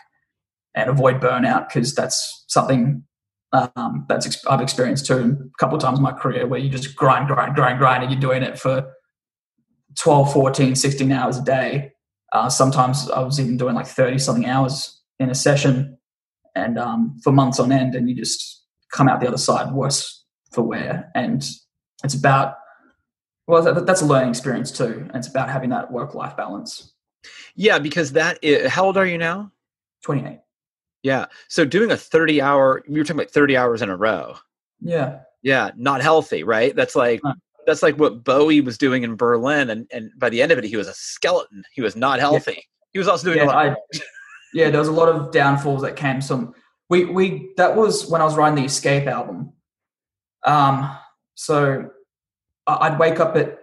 [0.74, 3.04] and avoid burnout because that's something
[3.52, 6.96] um, that's I've experienced too a couple of times in my career where you just
[6.96, 8.92] grind, grind, grind, grind, and you're doing it for
[9.96, 11.92] 12, 14, 16 hours a day.
[12.32, 15.96] Uh, sometimes I was even doing like 30 something hours in a session
[16.54, 20.24] and um, for months on end, and you just come out the other side worse
[20.52, 21.10] for wear.
[21.14, 21.44] And
[22.02, 22.56] it's about,
[23.46, 25.06] well, that, that's a learning experience too.
[25.08, 26.92] And it's about having that work life balance.
[27.56, 29.50] Yeah, because that is, how old are you now?
[30.02, 30.38] 28.
[31.02, 31.26] Yeah.
[31.48, 34.36] So doing a 30 hour, you were talking about 30 hours in a row.
[34.80, 35.20] Yeah.
[35.42, 36.74] Yeah, not healthy, right?
[36.74, 37.34] That's like No.
[37.66, 40.64] that's like what Bowie was doing in Berlin, and and by the end of it,
[40.64, 41.62] he was a skeleton.
[41.74, 42.66] He was not healthy.
[42.94, 43.66] He was also doing a yeah, lot.
[43.66, 43.76] I,
[44.54, 46.22] yeah, there was a lot of downfalls that came.
[46.22, 46.54] Some
[46.88, 49.52] we we that was when I was writing the Escape album.
[50.44, 50.96] Um,
[51.34, 51.90] so
[52.66, 53.58] I'd wake up at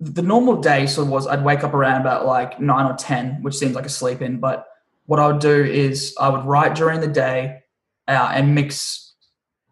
[0.00, 3.42] the normal day sort of was I'd wake up around about like nine or ten,
[3.42, 4.40] which seems like a sleep in.
[4.40, 4.66] But
[5.06, 7.60] what I would do is I would write during the day
[8.06, 9.14] uh, and mix,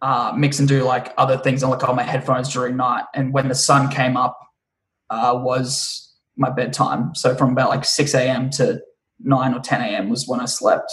[0.03, 3.05] uh, mix and do like other things and like on my headphones during night.
[3.15, 4.39] And when the sun came up,
[5.09, 7.15] uh, was my bedtime.
[7.15, 8.51] So from about like six a.m.
[8.51, 8.81] to
[9.21, 10.09] nine or ten a.m.
[10.09, 10.93] was when I slept,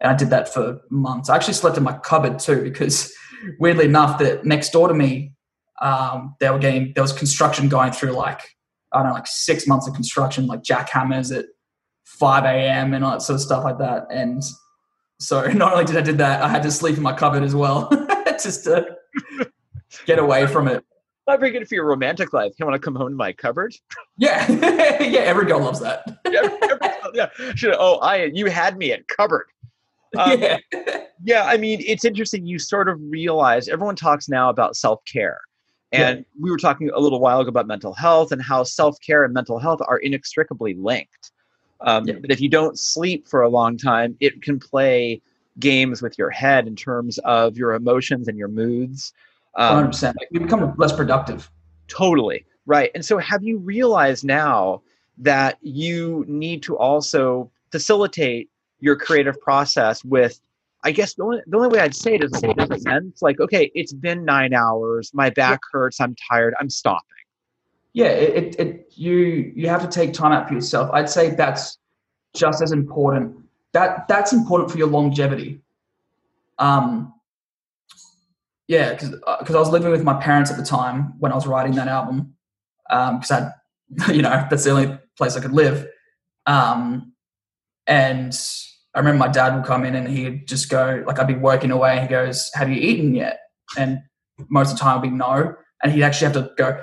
[0.00, 1.28] and I did that for months.
[1.28, 3.12] I actually slept in my cupboard too because
[3.58, 5.32] weirdly enough, that next door to me,
[5.80, 8.40] um, they were getting there was construction going through like
[8.92, 11.46] I don't know, like six months of construction, like jackhammers at
[12.04, 12.94] 5 a.m.
[12.94, 14.06] and all that sort of stuff like that.
[14.10, 14.42] And
[15.18, 17.54] so not only did I did that, I had to sleep in my cupboard as
[17.54, 17.88] well,
[18.42, 18.96] just to
[20.06, 20.84] get away from it.
[21.26, 22.52] Not very good for your romantic life.
[22.58, 23.74] You want to come home to my cupboard?
[24.18, 24.48] Yeah,
[25.02, 25.20] yeah.
[25.20, 26.04] Every girl loves that.
[26.30, 26.48] yeah,
[27.38, 27.52] yeah.
[27.54, 29.46] Should, oh, I you had me at cupboard.
[30.16, 30.58] Um, yeah.
[31.24, 32.46] yeah, I mean, it's interesting.
[32.46, 35.40] You sort of realize everyone talks now about self care,
[35.92, 36.24] and yeah.
[36.40, 39.32] we were talking a little while ago about mental health and how self care and
[39.32, 41.32] mental health are inextricably linked.
[41.80, 42.14] Um, yeah.
[42.20, 45.20] But if you don't sleep for a long time, it can play
[45.58, 49.12] games with your head in terms of your emotions and your moods.
[49.56, 50.14] Um, 100%.
[50.30, 51.50] You become less productive.
[51.88, 52.44] Totally.
[52.66, 52.90] Right.
[52.94, 54.82] And so have you realized now
[55.18, 58.50] that you need to also facilitate
[58.80, 60.40] your creative process with
[60.86, 63.22] I guess the only, the only way I'd say it is say it a sense
[63.22, 67.08] like, okay, it's been nine hours, my back hurts, I'm tired, I'm stopping.
[67.94, 70.90] Yeah, it, it you you have to take time out for yourself.
[70.92, 71.78] I'd say that's
[72.34, 73.36] just as important.
[73.72, 75.60] That that's important for your longevity.
[76.58, 77.14] Um,
[78.66, 81.34] yeah, because because uh, I was living with my parents at the time when I
[81.34, 82.34] was writing that album.
[82.88, 83.52] Because um,
[84.00, 85.86] I, you know, that's the only place I could live.
[86.46, 87.12] Um,
[87.86, 88.36] and
[88.94, 91.70] I remember my dad would come in and he'd just go, like, I'd be working
[91.70, 93.40] away and he goes, Have you eaten yet?
[93.76, 94.00] And
[94.48, 95.54] most of the time I'd be no.
[95.82, 96.80] And he'd actually have to go,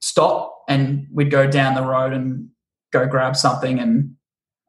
[0.00, 0.52] Stop.
[0.68, 2.48] And we'd go down the road and
[2.92, 3.78] go grab something.
[3.78, 4.14] And,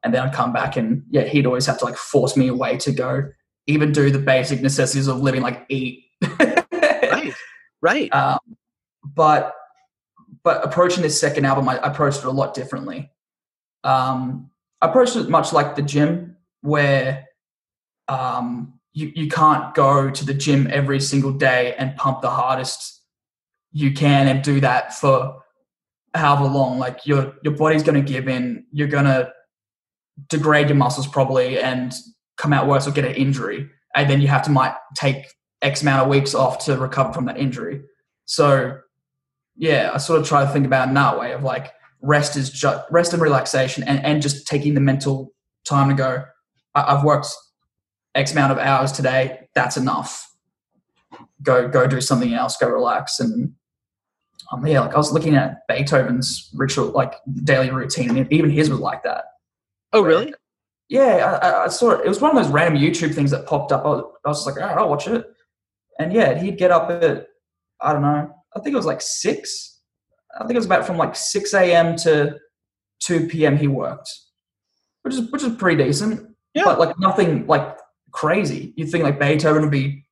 [0.02, 2.76] and then I'd come back and yeah, he'd always have to like force me away
[2.78, 3.24] to go
[3.66, 6.04] even do the basic necessities of living, like eat.
[6.40, 7.34] right.
[7.82, 8.14] Right.
[8.14, 8.38] Um,
[9.04, 9.54] but,
[10.46, 13.10] but approaching this second album, I, approached it a lot differently.
[13.82, 14.48] Um,
[14.80, 17.26] I approached it much like the gym where
[18.06, 23.02] um, you, you can't go to the gym every single day and pump the hardest
[23.72, 25.42] you can and do that for
[26.14, 26.78] however long.
[26.78, 28.66] Like your your body's going to give in.
[28.70, 29.32] You're going to
[30.28, 31.92] degrade your muscles probably and
[32.38, 35.26] come out worse or get an injury, and then you have to might take
[35.60, 37.82] X amount of weeks off to recover from that injury.
[38.26, 38.78] So
[39.56, 42.50] yeah, I sort of try to think about in that way of like rest is
[42.50, 45.32] just rest and relaxation and, and just taking the mental
[45.64, 46.24] time to go
[46.76, 47.28] I've worked
[48.14, 49.48] X amount of hours today.
[49.54, 50.30] That's enough.
[51.42, 52.56] Go go do something else.
[52.56, 53.18] Go relax.
[53.18, 53.54] And
[54.52, 57.14] um, yeah, like I was looking at Beethoven's ritual, like
[57.44, 59.24] daily routine, and even his was like that.
[59.92, 60.34] Oh, really?
[60.88, 62.04] Yeah, I, I, saw it.
[62.04, 63.84] It was one of those random YouTube things that popped up.
[63.84, 65.26] I was, I was like, all right, I'll watch it.
[65.98, 67.26] And yeah, he'd get up at
[67.80, 68.32] I don't know.
[68.56, 69.80] I think it was like six.
[70.34, 71.96] I think it was about from like six a.m.
[71.98, 72.38] to
[73.00, 73.56] two p.m.
[73.56, 74.10] He worked,
[75.02, 76.34] which is which is pretty decent.
[76.54, 76.64] Yeah.
[76.64, 77.76] But like nothing like
[78.12, 78.72] crazy.
[78.76, 80.06] You'd think like Beethoven would be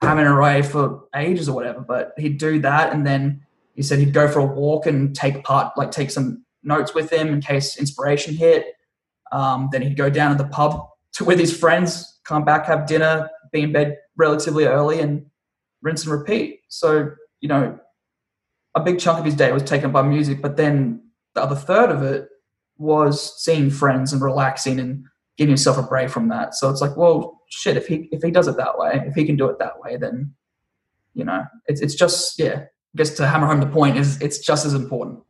[0.00, 3.42] having away for ages or whatever, but he'd do that and then
[3.74, 7.10] he said he'd go for a walk and take part, like take some notes with
[7.10, 8.66] him in case inspiration hit.
[9.30, 12.86] Um, then he'd go down to the pub to, with his friends, come back, have
[12.86, 15.26] dinner, be in bed relatively early, and
[15.82, 16.60] rinse and repeat.
[16.68, 17.78] So you know,
[18.74, 21.02] a big chunk of his day was taken by music, but then
[21.34, 22.28] the other third of it
[22.78, 25.04] was seeing friends and relaxing and
[25.36, 26.54] giving yourself a break from that.
[26.54, 29.24] So it's like, well, shit, if he if he does it that way, if he
[29.24, 30.34] can do it that way, then
[31.14, 32.64] you know, it's it's just yeah.
[32.94, 35.20] I guess to hammer home the point is it's just as important.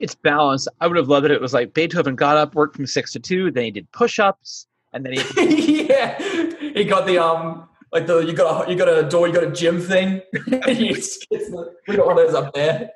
[0.00, 0.66] It's balance.
[0.80, 1.32] I would have loved it.
[1.32, 4.66] It was like Beethoven got up, worked from six to two, then he did push-ups,
[4.94, 6.18] and then he yeah,
[6.60, 9.44] he got the um like the you got a you got a door, you got
[9.44, 10.20] a gym thing.
[10.46, 12.90] we got one of those up there.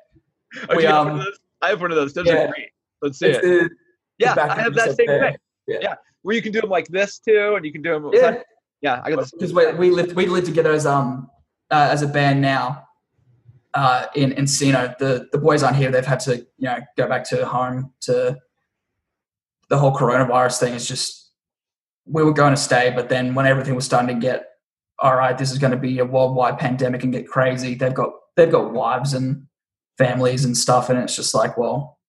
[0.69, 1.23] Oh, we, um,
[1.61, 2.13] I have one of those.
[2.13, 2.69] Those yeah, are great.
[3.01, 3.41] Let's see it.
[3.41, 3.69] The,
[4.19, 5.35] yeah, I have that same thing.
[5.67, 5.77] Yeah.
[5.81, 8.09] yeah where you can do them like this too, and you can do them.
[8.13, 8.41] Yeah,
[8.81, 9.01] yeah.
[9.03, 11.29] I got this because we, we lived we lived together as um
[11.69, 12.87] uh, as a band now.
[13.75, 15.91] Uh, in Encino, the the boys aren't here.
[15.91, 18.37] They've had to you know go back to home to
[19.69, 20.73] the whole coronavirus thing.
[20.73, 21.31] Is just
[22.05, 24.45] we were going to stay, but then when everything was starting to get
[25.03, 27.75] all right, this is going to be a worldwide pandemic and get crazy.
[27.75, 29.45] They've got they've got wives and
[29.97, 31.99] families and stuff, and it's just like, well,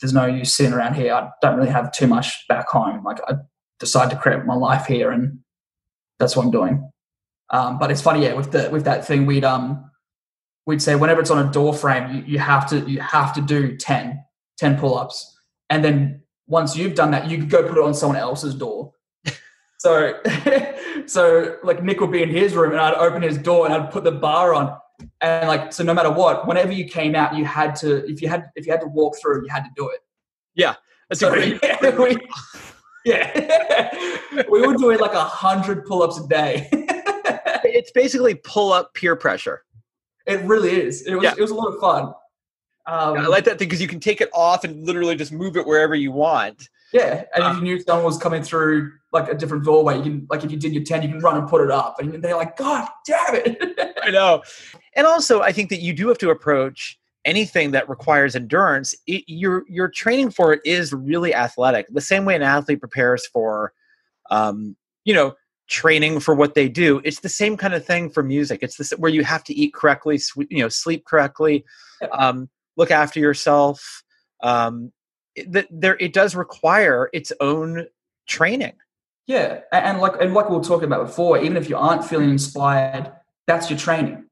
[0.00, 1.12] there's no use sitting around here.
[1.14, 3.02] I don't really have too much back home.
[3.02, 3.34] Like I
[3.80, 5.40] decided to create my life here, and
[6.18, 6.90] that's what I'm doing.
[7.50, 8.34] Um, but it's funny, yeah.
[8.34, 9.90] With the with that thing, we'd um
[10.66, 13.40] we'd say whenever it's on a door frame, you, you have to you have to
[13.40, 14.22] do ten
[14.58, 15.38] 10 pull-ups
[15.70, 18.92] and then once you've done that you could go put it on someone else's door
[19.86, 20.14] so
[21.06, 23.90] so like nick would be in his room and i'd open his door and i'd
[23.90, 24.76] put the bar on
[25.20, 28.28] and like so no matter what whenever you came out you had to if you
[28.28, 30.00] had if you had to walk through you had to do it
[31.08, 32.16] That's so, a yeah, we,
[33.04, 34.44] yeah.
[34.50, 36.68] we were doing like a hundred pull-ups a day
[37.78, 39.62] It's basically pull up peer pressure.
[40.26, 41.34] it really is it was Yeah.
[41.38, 42.14] it was a lot of fun
[42.88, 45.56] um, I like that thing because you can take it off and literally just move
[45.56, 46.68] it wherever you want.
[46.92, 50.02] Yeah, and Uh, if you knew someone was coming through like a different doorway, you
[50.02, 52.22] can like if you did your ten, you can run and put it up, and
[52.22, 54.42] they're like, "God damn it!" I know.
[54.94, 58.94] And also, I think that you do have to approach anything that requires endurance.
[59.06, 61.86] It, your your training for it is really athletic.
[61.90, 63.72] The same way an athlete prepares for,
[64.30, 65.34] um, you know,
[65.68, 67.00] training for what they do.
[67.04, 68.60] It's the same kind of thing for music.
[68.62, 71.64] It's this where you have to eat correctly, swe- you know, sleep correctly,
[72.12, 74.04] um, look after yourself.
[74.42, 74.95] Um, it,
[75.48, 77.86] that there, it does require its own
[78.26, 78.74] training.
[79.26, 82.30] yeah, and, like and like we were talking about before, even if you aren't feeling
[82.30, 83.12] inspired,
[83.46, 84.24] that's your training.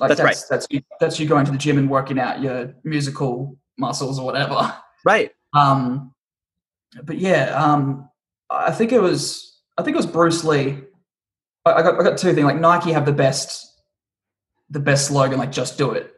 [0.00, 0.28] Like That's right.
[0.34, 4.18] that's that's you, that's you going to the gym and working out your musical muscles
[4.18, 4.74] or whatever.
[5.04, 5.30] Right.
[5.54, 6.12] Um,
[7.04, 8.10] but yeah, um,
[8.50, 10.82] I think it was I think it was Bruce Lee.
[11.64, 13.72] I, I got I got two things like Nike have the best
[14.70, 16.12] the best slogan like just do it.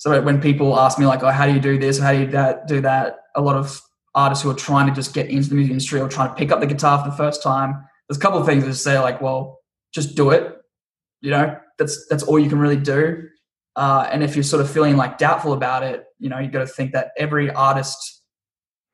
[0.00, 1.98] So when people ask me like, oh, how do you do this?
[1.98, 3.18] How do you that do that?
[3.36, 3.82] A lot of
[4.14, 6.50] artists who are trying to just get into the music industry or trying to pick
[6.50, 9.20] up the guitar for the first time, there's a couple of things that say like,
[9.20, 9.58] well,
[9.92, 10.56] just do it.
[11.20, 13.28] You know, that's that's all you can really do.
[13.76, 16.60] Uh, and if you're sort of feeling like doubtful about it, you know, you got
[16.60, 18.22] to think that every artist,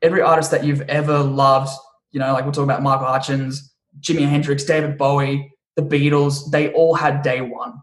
[0.03, 1.71] every artist that you've ever loved,
[2.11, 6.73] you know, like we're talking about Michael Hutchence, Jimi Hendrix, David Bowie, the Beatles, they
[6.73, 7.75] all had day one.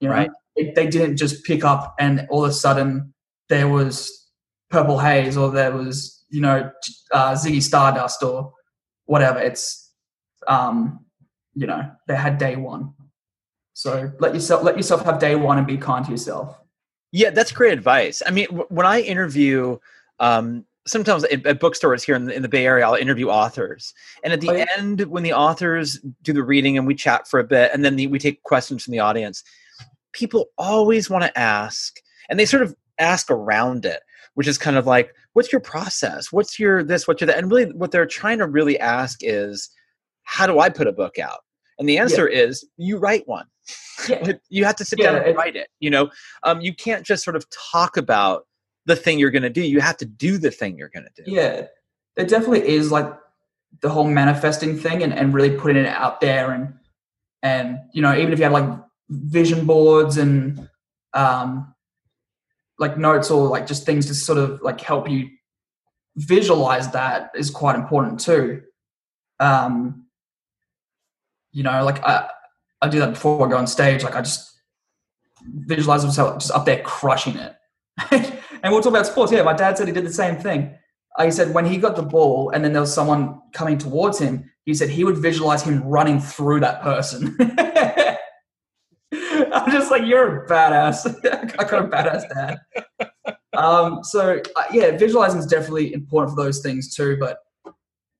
[0.00, 0.30] You know, Right.
[0.56, 3.12] They, they didn't just pick up and all of a sudden
[3.48, 4.28] there was
[4.70, 6.70] Purple Haze or there was, you know,
[7.12, 8.52] uh, Ziggy Stardust or
[9.04, 9.38] whatever.
[9.38, 9.92] It's,
[10.46, 11.04] um,
[11.54, 12.94] you know, they had day one.
[13.74, 16.58] So let yourself let yourself have day one and be kind to yourself.
[17.10, 18.22] Yeah, that's great advice.
[18.26, 19.78] I mean, w- when I interview,
[20.18, 23.92] um, sometimes at, at bookstores here in the, in the Bay Area, I'll interview authors,
[24.24, 24.66] and at the Oh, yeah.
[24.78, 27.96] end, when the authors do the reading and we chat for a bit, and then
[27.96, 29.44] the, we take questions from the audience,
[30.12, 31.96] people always want to ask,
[32.28, 34.00] and they sort of ask around it,
[34.34, 36.30] which is kind of like, "What's your process?
[36.32, 37.06] What's your this?
[37.08, 39.70] What's your that?" And really, what they're trying to really ask is,
[40.24, 41.40] "How do I put a book out?"
[41.78, 43.46] And the answer is, you write one.
[44.08, 44.32] Yeah.
[44.50, 45.68] you have to sit Yeah, down and it- write it.
[45.80, 46.10] You know,
[46.44, 48.46] um, you can't just sort of talk about
[48.86, 49.62] the thing you're going to do.
[49.62, 51.30] You have to do the thing you're going to do.
[51.30, 51.66] Yeah,
[52.16, 53.12] there definitely is like
[53.80, 56.74] the whole manifesting thing and, and really putting it out there and
[57.42, 58.68] and you know even if you have like
[59.12, 60.68] vision boards and
[61.14, 61.74] um
[62.78, 65.28] like notes or like just things to sort of like help you
[66.16, 68.62] visualize that is quite important too.
[69.38, 70.06] Um
[71.52, 72.28] you know like I
[72.80, 74.48] I do that before I go on stage like I just
[75.44, 77.56] visualize myself just up there crushing it.
[78.10, 79.32] and we'll talk about sports.
[79.32, 80.74] Yeah, my dad said he did the same thing.
[81.20, 84.50] He said when he got the ball and then there was someone coming towards him,
[84.64, 87.36] he said he would visualize him running through that person.
[89.52, 91.06] I'm just like, you're a badass.
[91.58, 92.58] I got a badass dad.
[93.54, 97.16] Um, so uh, yeah, visualizing is definitely important for those things too.
[97.20, 97.38] But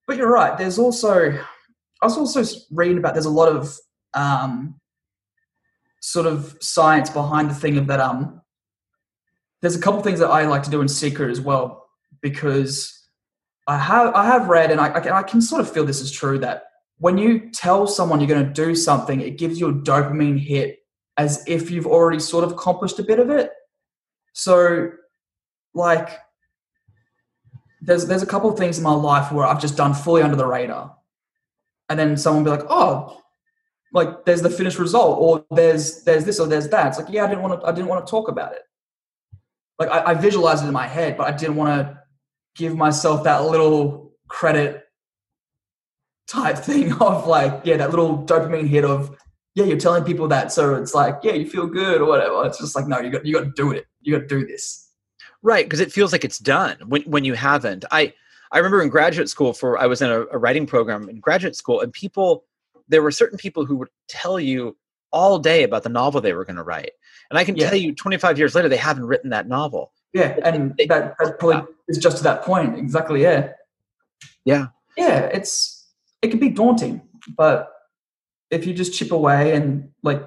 [0.07, 0.59] but you're right.
[0.59, 3.74] There's also I was also reading about there's a lot of
[4.14, 4.78] um,
[6.01, 8.40] sort of science behind the thing of that um
[9.62, 11.86] there's a couple things that I like to do in secret as well
[12.20, 13.09] because
[13.68, 16.01] I have I have read and I, I, can, I can sort of feel this
[16.01, 16.64] is true that
[16.99, 20.81] when you tell someone you're going to do something, it gives you a dopamine hit
[21.22, 23.50] as if you've already sort of accomplished a bit of it.
[24.32, 24.90] So,
[25.74, 26.18] like,
[27.80, 30.36] there's there's a couple of things in my life where I've just done fully under
[30.36, 30.96] the radar,
[31.88, 33.20] and then someone be like, "Oh,
[33.92, 37.24] like there's the finished result, or there's there's this or there's that." It's like, yeah,
[37.24, 38.62] I didn't want to I didn't want to talk about it.
[39.78, 41.98] Like I, I visualized it in my head, but I didn't want to
[42.54, 44.84] give myself that little credit
[46.26, 49.16] type thing of like, yeah, that little dopamine hit of,
[49.55, 52.44] yeah, you're telling people that, so it's like, yeah, you feel good or whatever.
[52.46, 53.86] It's just like, no, you got you got to do it.
[54.00, 54.88] You got to do this.
[55.42, 57.84] Right, because it feels like it's done when when you haven't.
[57.90, 58.12] I
[58.53, 61.57] I remember in graduate school for I was in a, a writing program in graduate
[61.57, 62.44] school, and people
[62.88, 64.76] there were certain people who would tell you
[65.12, 66.92] all day about the novel they were going to write,
[67.30, 67.68] and I can Yeah.
[67.68, 69.92] tell you 25 years later they haven't written that novel.
[70.14, 72.78] Yeah, and They- that, that probably is just to that point.
[72.78, 73.22] Exactly.
[73.22, 73.53] Yeah.
[74.44, 74.66] Yeah.
[74.96, 75.20] Yeah.
[75.32, 75.86] It's
[76.22, 77.03] it can be daunting,
[77.36, 77.72] but
[78.53, 80.22] if you just chip away and like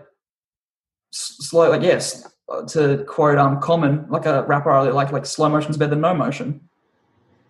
[1.11, 2.27] slow, like yes,
[2.69, 6.01] to quote um Common, like a rapper I really like, like slow motion's better than
[6.01, 6.67] no motion.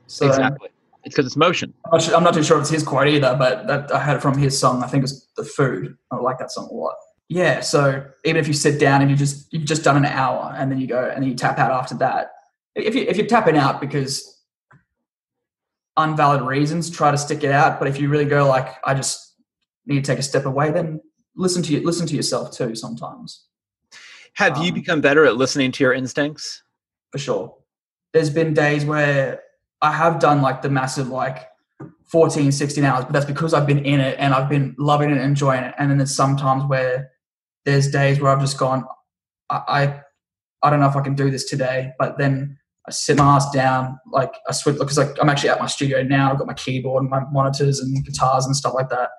[0.07, 0.69] So exactly.
[1.03, 1.73] It's because it's motion.
[1.85, 3.99] I'm not, sure, I'm not too sure if it's his quote either, but that, I
[3.99, 4.83] heard it from his song.
[4.83, 6.95] I think it's "The Food." I like that song a lot.
[7.29, 10.53] Yeah, so even if you sit down and you just you've just done an hour
[10.57, 12.31] and then you go and then you tap out after that,
[12.75, 14.43] if you if you're tapping out because
[15.97, 17.79] unvalid reasons, try to stick it out.
[17.79, 19.24] But if you really go like, I just
[19.85, 21.01] need to take a step away, then
[21.35, 22.75] listen to you listen to yourself too.
[22.75, 23.45] Sometimes
[24.35, 26.61] Have you Um, become better at listening to your instincts?
[27.11, 27.55] for sure.
[28.13, 29.41] There's been days where
[29.81, 31.47] I have done like the massive like
[32.11, 35.13] 14, 16 hours, but that's because I've been in it and I've been loving it
[35.13, 35.73] and enjoying it.
[35.77, 37.11] And then there's sometimes where
[37.65, 38.83] there's days where I've just gone,
[39.49, 40.01] I, I,
[40.63, 42.57] I don't know if I can do this today, but then
[42.87, 46.03] I sit my ass down, like I switch, because like I'm actually at my studio
[46.03, 46.31] now.
[46.31, 49.09] I've got my keyboard and my monitors and guitars and stuff like that.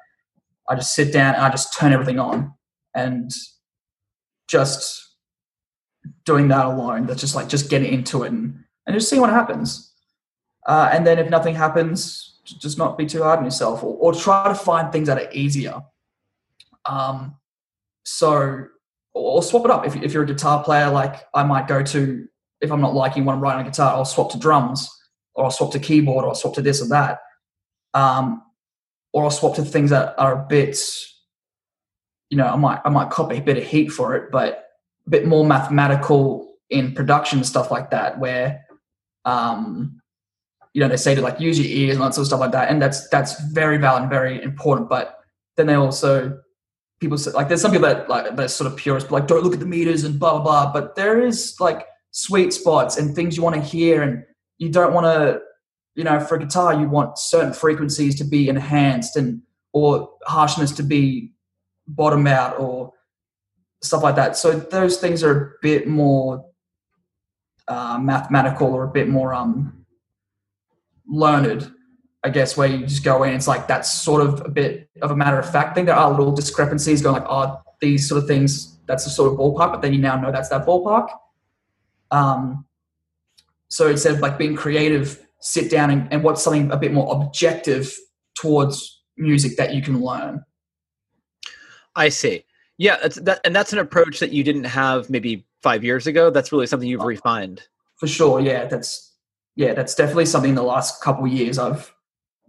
[0.69, 2.55] I just sit down and I just turn everything on
[2.95, 3.31] and
[4.49, 5.03] just
[6.25, 7.07] doing that alone.
[7.07, 9.93] That's just like just getting into it and, and just seeing what happens.
[10.67, 14.13] Uh, and then if nothing happens, just not be too hard on yourself or, or
[14.13, 15.81] try to find things that are easier.
[16.85, 17.37] Um,
[18.05, 18.67] so,
[19.15, 19.87] or swap it up.
[19.87, 22.29] If, if you're a guitar player, like I might go to,
[22.61, 24.89] if I'm not liking what I'm writing on guitar, I'll swap to drums
[25.35, 27.21] or I'll swap to keyboard or I'll swap to this or that.
[27.95, 28.43] Um,
[29.13, 30.79] or I'll swap to things that are a bit,
[32.31, 34.65] you know, I might, I might cop a bit of heat for it, but
[35.07, 38.65] a bit more mathematical in production stuff like that, where,
[39.25, 40.01] um,
[40.75, 42.53] you know, they say to like use your ears and that sort of stuff like
[42.53, 44.91] that, and that's that's very valid and very important.
[44.91, 45.17] But
[45.57, 46.39] then they also
[47.01, 49.43] people say like there's some people that like they're sort of purists, but like don't
[49.43, 50.73] look at the meters and blah blah blah.
[50.73, 54.23] But there is like sweet spots and things you want to hear, and
[54.59, 55.41] you don't want to,
[55.97, 59.43] you know, for a guitar you want certain frequencies to be enhanced and
[59.73, 61.33] or harshness to be
[61.89, 62.93] bottomed out or
[63.83, 64.37] stuff like that.
[64.37, 66.45] So those things are a bit more
[67.69, 69.85] uh, mathematical or a bit more um
[71.09, 71.73] learned,
[72.23, 73.35] I guess, where you just go in.
[73.35, 75.87] It's like that's sort of a bit of a matter of fact thing.
[75.87, 79.39] There are little discrepancies going like, oh, these sort of things, that's the sort of
[79.39, 81.09] ballpark, but then you now know that's that ballpark.
[82.11, 82.65] Um,
[83.69, 87.15] so instead of like being creative, sit down and, and what's something a bit more
[87.15, 87.95] objective
[88.39, 90.45] towards music that you can learn.
[91.95, 92.45] I see.
[92.79, 96.31] Yeah, that's, that, and that's an approach that you didn't have maybe five years ago.
[96.31, 97.63] That's really something you've refined.
[97.97, 99.15] for sure yeah that's
[99.57, 101.93] yeah that's definitely something in the last couple of years i've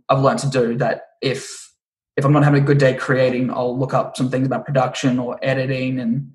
[0.10, 1.72] i've learned to do that if
[2.16, 5.20] if i'm not having a good day creating i'll look up some things about production
[5.20, 6.32] or editing and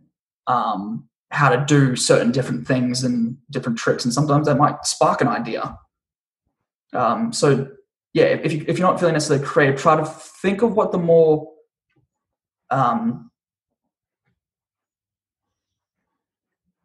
[0.46, 5.20] um how to do certain different things and different tricks and sometimes that might spark
[5.20, 5.78] an idea
[6.92, 7.68] um so
[8.14, 10.98] yeah if, you, if you're not feeling necessarily creative try to think of what the
[10.98, 11.48] more
[12.70, 13.30] um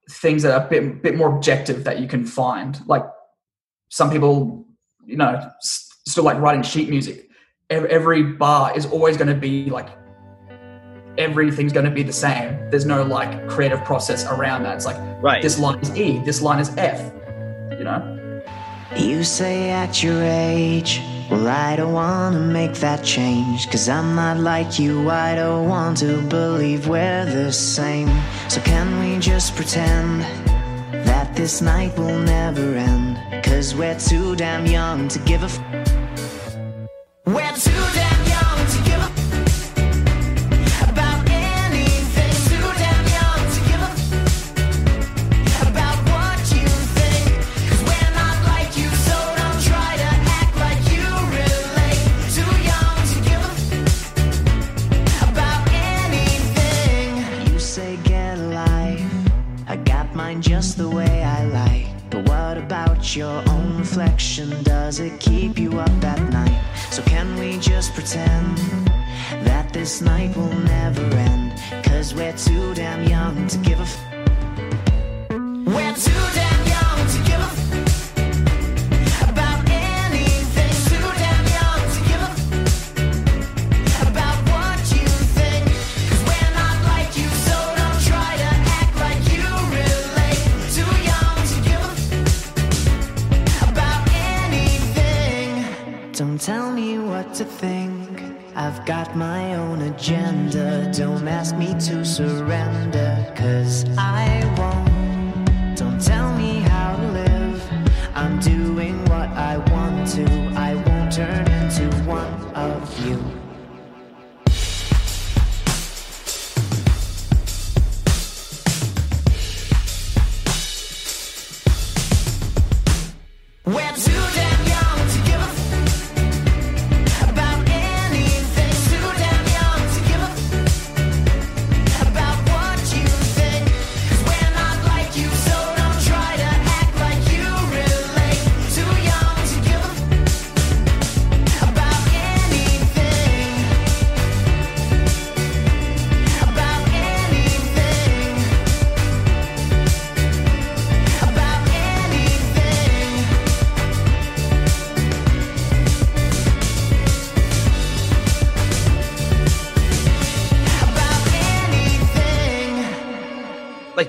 [0.10, 2.80] things that are a bit bit more objective that you can find.
[2.88, 3.04] Like
[3.90, 4.66] some people,
[5.06, 7.30] you know, still like writing sheet music.
[7.70, 9.90] Every, every bar is always going to be like
[11.18, 12.70] everything's going to be the same.
[12.70, 14.76] There's no like creative process around that.
[14.76, 15.42] It's like Right.
[15.42, 17.14] this line is E, this line is F.
[17.78, 18.17] You know.
[18.98, 23.70] You say at your age, well, I don't wanna make that change.
[23.70, 28.10] Cause I'm not like you, I don't want to believe we're the same.
[28.50, 30.22] So can we just pretend
[31.06, 33.44] that this night will never end?
[33.44, 35.60] Cause we're too damn young to give a f.
[37.26, 38.07] We're too damn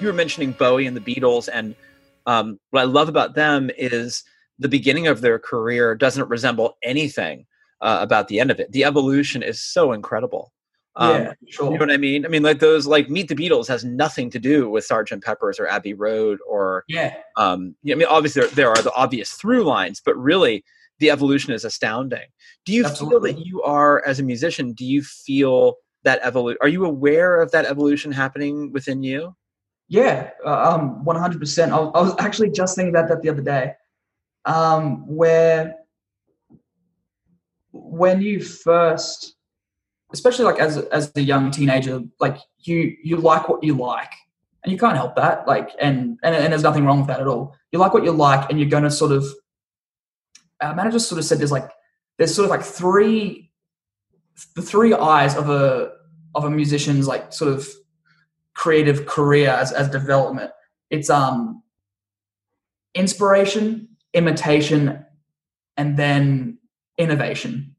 [0.09, 1.75] you were mentioning Bowie and the Beatles, and
[2.25, 4.25] um, what I love about them is
[4.59, 7.45] the beginning of their career doesn't resemble anything
[7.83, 8.73] uh, about the end of it.
[8.73, 10.53] The evolution is so incredible.
[10.97, 11.67] Um, yeah, sure.
[11.67, 12.25] You know what I mean?
[12.25, 15.61] I mean, like those, like Meet the Beatles has nothing to do with Sergeant Pepper's
[15.61, 19.63] or Abbey Road or, yeah, um, I mean, obviously there, there are the obvious through
[19.63, 20.65] lines, but really
[20.99, 22.27] the evolution is astounding.
[22.65, 23.33] Do you Absolutely.
[23.33, 26.59] feel that you are, as a musician, do you feel that evolution?
[26.63, 29.37] Are you aware of that evolution happening within you?
[29.89, 31.73] Yeah, uh, um, one hundred percent.
[31.73, 33.73] I was actually just thinking about that the other day,
[34.45, 35.77] um, where
[37.73, 39.35] when you first,
[40.13, 44.13] especially like as as a young teenager, like you you like what you like,
[44.63, 45.47] and you can't help that.
[45.47, 47.57] Like, and and and there's nothing wrong with that at all.
[47.73, 49.25] You like what you like, and you're going to sort of.
[50.61, 51.71] Our manager sort of said there's like
[52.19, 53.53] there's sort of like three,
[54.55, 55.93] the three eyes of a
[56.35, 57.67] of a musician's like sort of
[58.59, 60.51] creative career as, as development.
[60.91, 61.63] It's um
[62.95, 65.05] inspiration, imitation,
[65.77, 66.59] and then
[66.99, 67.77] innovation.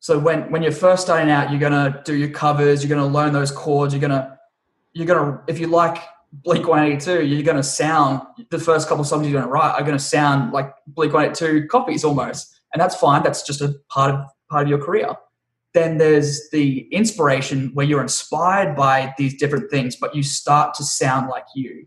[0.00, 3.32] So when when you're first starting out, you're gonna do your covers, you're gonna learn
[3.32, 4.38] those chords, you're gonna
[4.92, 5.96] you're gonna if you like
[6.32, 8.20] Blink 182, you're gonna sound
[8.50, 12.60] the first couple songs you're gonna write are gonna sound like Blink 182 copies almost.
[12.74, 13.22] And that's fine.
[13.22, 15.16] That's just a part of part of your career
[15.74, 20.84] then there's the inspiration where you're inspired by these different things, but you start to
[20.84, 21.86] sound like you.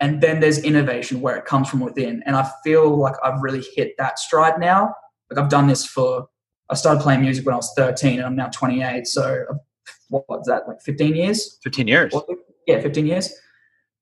[0.00, 2.22] And then there's innovation where it comes from within.
[2.26, 4.92] And I feel like I've really hit that stride now.
[5.30, 6.26] Like I've done this for,
[6.68, 9.06] I started playing music when I was 13 and I'm now 28.
[9.06, 9.44] So
[10.08, 11.58] what was that, like 15 years?
[11.62, 12.14] 15 years.
[12.66, 13.32] Yeah, 15 years.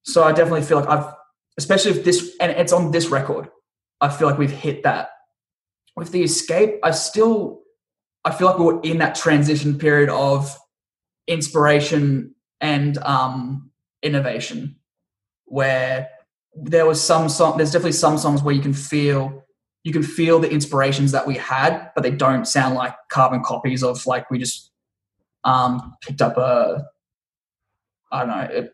[0.03, 1.13] So I definitely feel like I've,
[1.59, 3.49] especially if this, and it's on this record,
[4.01, 5.11] I feel like we've hit that.
[5.97, 7.60] With the escape, I still,
[8.25, 10.57] I feel like we were in that transition period of
[11.27, 13.71] inspiration and um,
[14.03, 14.77] innovation,
[15.47, 16.09] where
[16.55, 17.57] there was some song.
[17.57, 19.45] There's definitely some songs where you can feel
[19.83, 23.83] you can feel the inspirations that we had, but they don't sound like carbon copies
[23.83, 24.71] of like we just
[25.45, 26.85] um, picked up a
[28.13, 28.73] I don't know it,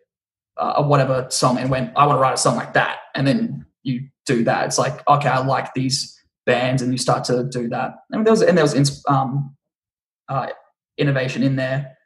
[0.56, 3.66] a whatever song and went I want to write a song like that, and then
[3.84, 4.66] you do that.
[4.66, 6.15] It's like okay, I like these
[6.46, 7.96] bands, and you start to do that.
[8.08, 9.54] There was and there was um,
[10.28, 10.48] uh,
[10.96, 11.96] innovation in there.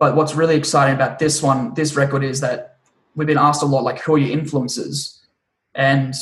[0.00, 2.78] But what's really exciting about this one, this record, is that
[3.14, 5.22] we've been asked a lot, like, who are your influences?
[5.74, 6.14] And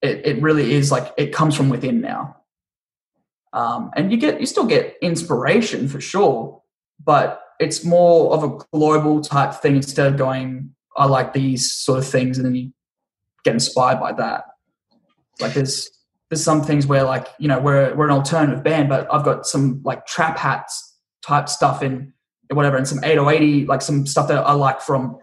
[0.00, 2.36] it, it really is like it comes from within now.
[3.52, 6.62] Um, and you get you still get inspiration for sure,
[7.04, 11.98] but it's more of a global type thing instead of going, I like these sort
[11.98, 12.72] of things, and then you
[13.44, 14.44] get inspired by that.
[15.40, 15.90] Like there's
[16.28, 19.46] there's some things where like you know we're we're an alternative band, but I've got
[19.46, 22.12] some like trap hats type stuff in
[22.50, 25.18] whatever, and some 808 like some stuff that I like from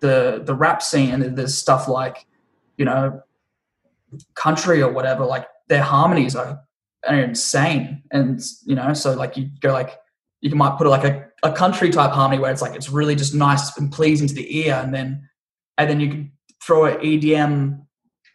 [0.00, 2.26] the the rap scene, and there's stuff like
[2.76, 3.22] you know
[4.34, 5.24] country or whatever.
[5.24, 6.60] Like their harmonies are,
[7.08, 9.98] are insane, and you know so like you go like
[10.40, 13.16] you can might put like a, a country type harmony where it's like it's really
[13.16, 15.28] just nice and pleasing to the ear, and then
[15.76, 17.80] and then you can throw an EDM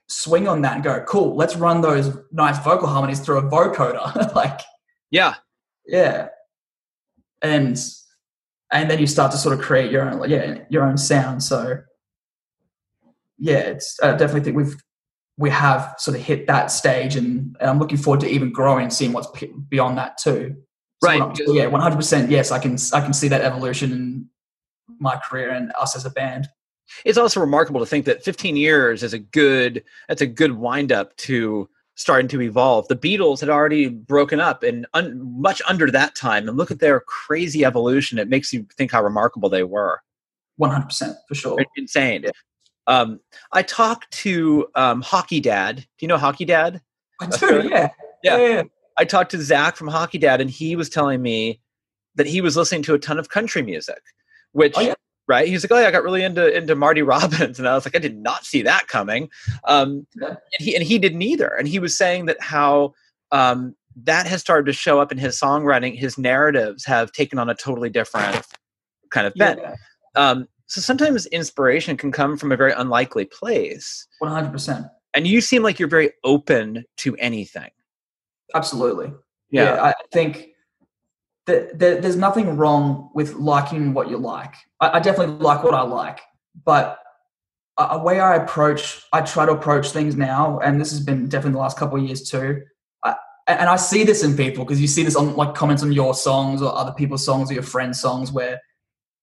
[0.08, 4.34] swing on that and go, cool, let's run those nice vocal harmonies through a vocoder.
[4.36, 4.60] like,
[5.12, 5.36] Yeah.
[5.86, 6.30] yeah.
[7.42, 7.78] And
[8.72, 11.44] and then you start to sort of create your own yeah, your own sound.
[11.44, 11.80] So
[13.38, 14.76] yeah, it's I definitely think we've
[15.38, 18.84] we have sort of hit that stage and, and I'm looking forward to even growing
[18.84, 20.56] and seeing what's p- beyond that too.
[21.04, 21.40] So Right.
[21.48, 24.30] yeah, 100% yes, I can I can see that evolution in
[25.00, 26.48] my career and us as a band.
[27.06, 30.92] It's also remarkable to think that 15 years is a good that's a good wind
[30.92, 32.88] up to starting to evolve.
[32.88, 36.80] The Beatles had already broken up and un, much under that time and look at
[36.80, 38.18] their crazy evolution.
[38.18, 40.02] It makes you think how remarkable they were.
[40.60, 41.60] 100% for sure.
[41.60, 42.24] It's insane.
[42.24, 42.32] Yeah.
[42.88, 43.20] Um,
[43.52, 45.78] I talked to um, Hockey Dad.
[45.78, 46.82] Do you know Hockey Dad?
[47.22, 47.90] I do, yeah.
[48.24, 48.38] Yeah.
[48.38, 48.48] yeah.
[48.48, 48.64] yeah.
[48.98, 51.60] I talked to Zach from Hockey Dad, and he was telling me
[52.16, 54.02] that he was listening to a ton of country music,
[54.52, 54.94] which Oh.
[55.28, 55.48] Right?
[55.48, 57.96] He's like, oh, yeah, I got really into into Marty Robbins, and I was like,
[57.96, 59.30] I did not see that coming.
[59.68, 60.28] Um, Yeah.
[60.30, 61.48] and he and he didn't either.
[61.48, 62.94] And he was saying that how
[63.32, 65.98] um, that has started to show up in his songwriting.
[65.98, 68.46] His narratives have taken on a totally different
[69.12, 69.60] kind of bent.
[69.62, 69.76] Yeah,
[70.16, 74.08] Um, so sometimes inspiration can come from a very unlikely place.
[74.20, 77.70] one hundred percent, And you seem like you're very open to anything.
[78.56, 79.12] absolutely.
[79.52, 79.82] Yeah.
[79.84, 80.48] I think
[81.46, 84.54] there's nothing wrong with liking what you like.
[84.80, 86.20] I, I definitely like what I like,
[86.66, 87.00] but
[87.78, 91.28] a, a way I approach, I try to approach things now, and this has been
[91.28, 92.62] definitely the last couple of years too.
[93.04, 93.16] I,
[93.48, 96.14] and I see this in people because you see this on like comments on your
[96.14, 98.62] songs or other people's songs or your friends' songs where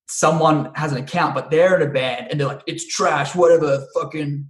[0.08, 3.86] someone has an account, but they're in a band and they're like, it's trash, whatever,
[3.94, 4.46] fucking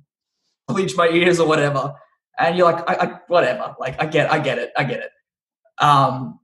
[0.67, 1.95] bleach my ears or whatever.
[2.39, 3.77] And you're like, I, I whatever.
[3.79, 5.11] Like I get, I get it, I get it.
[5.79, 6.41] Um,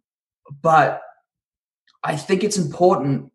[0.63, 1.01] but
[2.07, 3.33] I think it's important,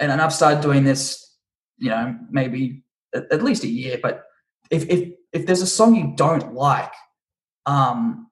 [0.00, 1.36] and, and I've started doing this,
[1.78, 2.82] you know, maybe
[3.14, 3.98] at, at least a year.
[4.02, 4.24] But
[4.70, 6.92] if if if there's a song you don't like,
[7.66, 8.28] um,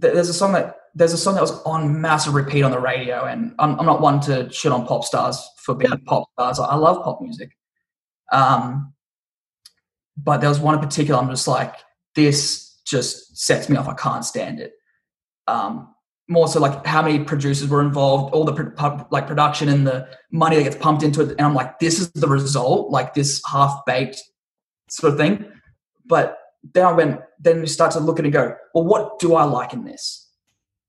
[0.00, 2.78] th- there's a song that there's a song that was on massive repeat on the
[2.80, 5.98] radio, and I'm, I'm not one to shit on pop stars for being Yeah.
[6.06, 6.58] pop stars.
[6.58, 7.50] I love pop music,
[8.32, 8.92] um,
[10.16, 11.20] but there was one in particular.
[11.20, 11.74] I'm just like,
[12.14, 13.88] this just sets me off.
[13.88, 14.72] I can't stand it.
[15.46, 15.94] Um,
[16.28, 20.06] more so like how many producers were involved, all the pro- like production and the
[20.30, 23.42] money that gets pumped into it, and I'm like, this is the result, like this
[23.50, 24.22] half baked
[24.90, 25.46] sort of thing.
[26.06, 26.38] But
[26.74, 29.34] then I went, then you start to look at it and go, well, what do
[29.34, 30.28] I like in this?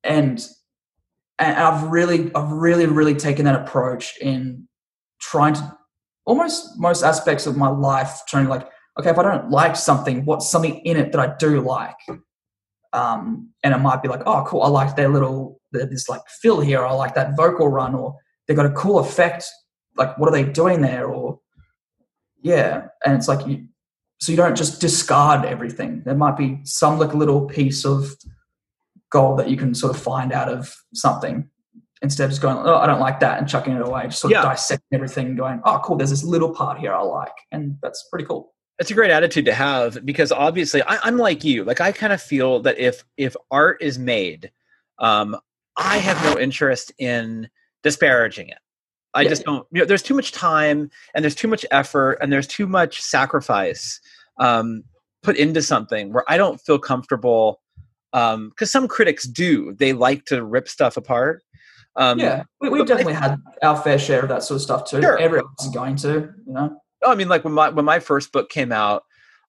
[0.03, 0.45] And
[1.39, 4.67] and I've really, I've really, really taken that approach in
[5.21, 5.77] trying to
[6.25, 8.67] almost most aspects of my life, trying to like,
[8.99, 11.95] okay, if I don't like something, what's something in it that I do like?
[12.93, 16.59] Um, and it might be like, oh, cool, I like their little this like fill
[16.61, 18.15] here, I like that vocal run, or
[18.47, 19.45] they got a cool effect.
[19.95, 21.07] Like, what are they doing there?
[21.07, 21.39] Or
[22.41, 23.65] yeah, and it's like you,
[24.19, 26.01] so you don't just discard everything.
[26.05, 28.11] There might be some like little piece of
[29.11, 31.49] gold that you can sort of find out of something
[32.01, 34.03] instead of just going, oh, I don't like that and chucking it away.
[34.03, 34.39] Just sort Yeah.
[34.39, 37.77] of dissecting everything and going, oh, cool, there's this little part here I like, and
[37.81, 38.53] that's pretty cool.
[38.79, 41.63] It's a great attitude to have because obviously I, I'm like you.
[41.63, 44.51] Like I kind of feel that if if art is made,
[44.99, 45.37] um,
[45.77, 47.49] I have no interest in
[47.83, 48.57] disparaging it.
[49.13, 49.29] I Yeah.
[49.29, 49.65] just don't.
[49.71, 53.01] You know, there's too much time and there's too much effort and there's too much
[53.01, 53.99] sacrifice
[54.39, 54.83] um,
[55.23, 57.61] put into something where I don't feel comfortable.
[58.11, 61.43] Because some critics do, they like to rip stuff apart.
[61.95, 64.61] Um, yeah, we, we've but I- definitely had our fair share of that sort of
[64.63, 64.99] stuff too.
[65.01, 65.17] Sure.
[65.19, 66.81] Everyone's going to, you know.
[67.01, 69.05] Oh, I mean, like when my when my first book came out,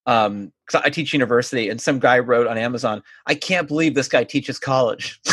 [0.07, 4.09] um, because I teach university, and some guy wrote on Amazon, "I can't believe this
[4.09, 5.21] guy teaches college."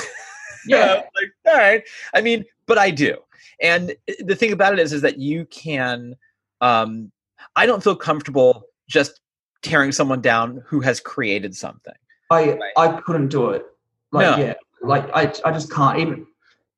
[0.67, 1.81] Yeah, like all right.
[2.13, 3.17] I mean, but I do,
[3.61, 6.15] and the thing about it is, is that you can.
[6.59, 7.11] Um,
[7.55, 9.21] I don't feel comfortable just
[9.61, 11.93] tearing someone down who has created something.
[12.31, 13.65] I I couldn't do it.
[14.11, 14.43] Like No.
[14.43, 16.27] yeah, like I I just can't even.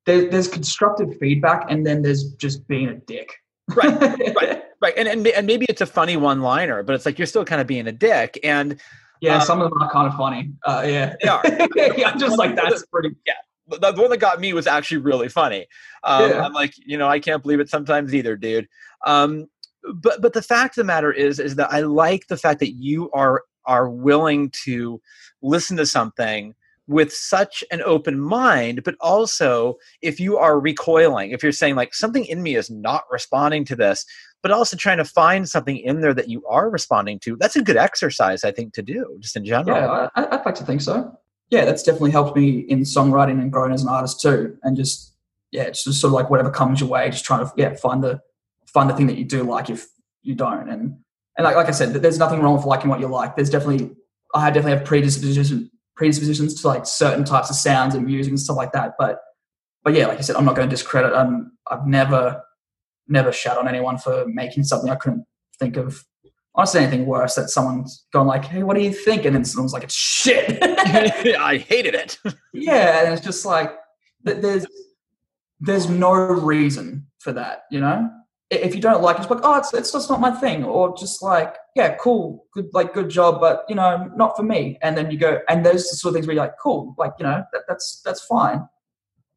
[0.06, 3.32] There, there's constructive feedback, and then there's just being a dick.
[3.74, 4.00] Right,
[4.36, 4.59] right.
[4.80, 7.60] Right, and and, and maybe it's a funny one-liner, but it's like you're still kind
[7.60, 8.80] of being a dick, and
[9.20, 10.52] Yeah, Um, some of them are kind of funny.
[10.64, 11.42] Uh, yeah, They are.
[11.98, 13.10] yeah, I'm just like that's pretty.
[13.68, 15.66] the, the one that got me was actually really funny.
[16.04, 16.44] Um, Yeah.
[16.44, 18.68] I'm like, you know, I can't believe it sometimes either, dude.
[19.06, 19.46] Um,
[19.94, 22.72] but but the fact of the matter is, is that I like the fact that
[22.72, 25.00] you are are willing to
[25.42, 26.54] listen to something
[26.86, 31.94] with such an open mind, but also if you are recoiling, if you're saying like
[31.94, 34.04] something in me is not responding to this,
[34.42, 37.62] but also trying to find something in there that you are responding to, that's a
[37.62, 39.76] good exercise, I think, to do just in general.
[39.76, 41.16] Yeah, I, I'd like to think so.
[41.50, 44.56] Yeah, that's definitely helped me in songwriting and growing as an artist too.
[44.62, 45.14] And just
[45.50, 48.02] yeah, it's just sort of like whatever comes your way, just trying to yeah find
[48.02, 48.20] the
[48.66, 49.86] find the thing that you do like if
[50.22, 50.68] you don't.
[50.68, 50.96] And
[51.36, 53.34] and like like I said, there's nothing wrong with liking what you like.
[53.36, 53.90] There's definitely
[54.34, 58.56] I definitely have predisposition predispositions to like certain types of sounds and music and stuff
[58.56, 58.94] like that.
[58.98, 59.20] But
[59.82, 61.12] but yeah, like I said, I'm not going to discredit.
[61.14, 62.42] Um, I've never
[63.10, 65.26] never shat on anyone for making something I couldn't
[65.58, 66.04] think of
[66.54, 69.72] honestly anything worse that someone's gone like, "Hey, what do you think?" and then someone's
[69.72, 72.18] like, "It's shit." I hated it.
[72.52, 73.72] yeah, and it's just like
[74.22, 74.66] there's
[75.60, 78.10] there's no reason for that, you know.
[78.50, 80.96] If you don't like it, it's like, "Oh, it's it's just not my thing," or
[80.96, 84.96] just like, "Yeah, cool, good, like good job, but you know, not for me." And
[84.96, 87.44] then you go, and those sort of things where you're like, "Cool, like you know,
[87.52, 88.68] that, that's that's fine."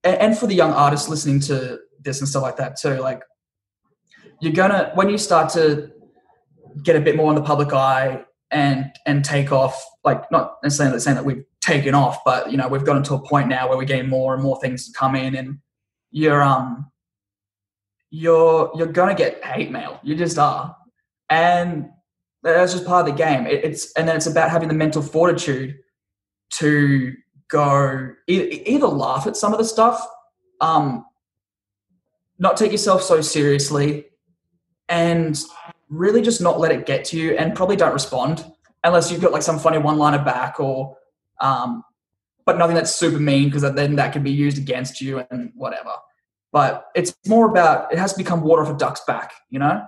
[0.03, 3.21] And, and for the young artists listening to this and stuff like that too, like
[4.41, 5.91] you're gonna when you start to
[6.84, 10.99] get a bit more in the public eye and and take off like not necessarily
[10.99, 13.77] saying that we've taken off but you know we've gotten to a point now where
[13.77, 15.59] we're getting more and more things to come in and
[16.11, 16.91] you're um
[18.13, 19.99] you're you're gonna get hate mail.
[20.03, 20.77] You just are.
[21.29, 21.89] And
[22.43, 23.47] that's just part of the game.
[23.47, 25.75] It, it's and then it's about having the mental fortitude
[26.51, 27.13] to
[27.49, 30.07] go either, either laugh at some of the stuff
[30.61, 31.05] um
[32.39, 34.05] not take yourself so seriously
[34.89, 35.39] and
[35.89, 38.45] really just not let it get to you and probably don't respond
[38.84, 40.97] unless you've got like some funny one liner back or
[41.39, 41.84] um
[42.45, 45.91] but nothing that's super mean because then that can be used against you and whatever.
[46.51, 49.84] But it's more about it has to become water off a duck's back you know?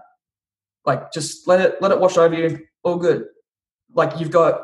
[0.85, 2.59] Like just let it let it wash over you.
[2.83, 3.25] All good.
[3.93, 4.63] Like you've got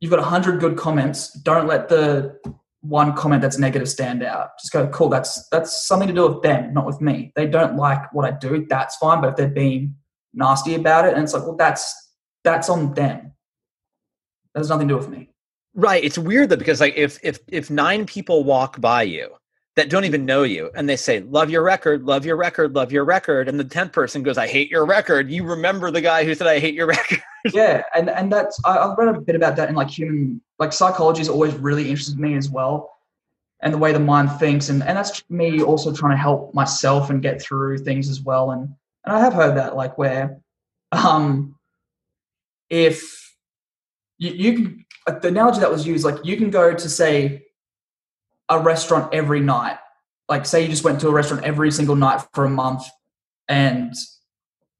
[0.00, 1.32] you've got a hundred good comments.
[1.32, 2.38] Don't let the
[2.84, 4.50] one comment that's negative stand out.
[4.60, 5.08] Just go, cool.
[5.08, 7.32] That's that's something to do with them, not with me.
[7.34, 8.66] They don't like what I do.
[8.68, 9.20] That's fine.
[9.20, 9.94] But if they're being
[10.34, 11.94] nasty about it, and it's like, well, that's
[12.44, 13.32] that's on them.
[14.52, 15.30] That has nothing to do with me.
[15.74, 16.04] Right.
[16.04, 19.30] It's weird though because like if if if nine people walk by you
[19.76, 22.92] that don't even know you and they say love your record love your record love
[22.92, 26.24] your record and the 10th person goes i hate your record you remember the guy
[26.24, 27.20] who said i hate your record
[27.52, 30.72] yeah and and that's I, i've read a bit about that in like human like
[30.72, 32.96] psychology is always really interested me as well
[33.60, 37.10] and the way the mind thinks and and that's me also trying to help myself
[37.10, 38.62] and get through things as well and
[39.04, 40.40] and i have heard that like where
[40.92, 41.54] um
[42.70, 43.36] if
[44.18, 44.84] you, you can
[45.20, 47.44] the analogy that was used like you can go to say
[48.48, 49.78] a restaurant every night.
[50.28, 52.84] Like, say you just went to a restaurant every single night for a month,
[53.48, 53.94] and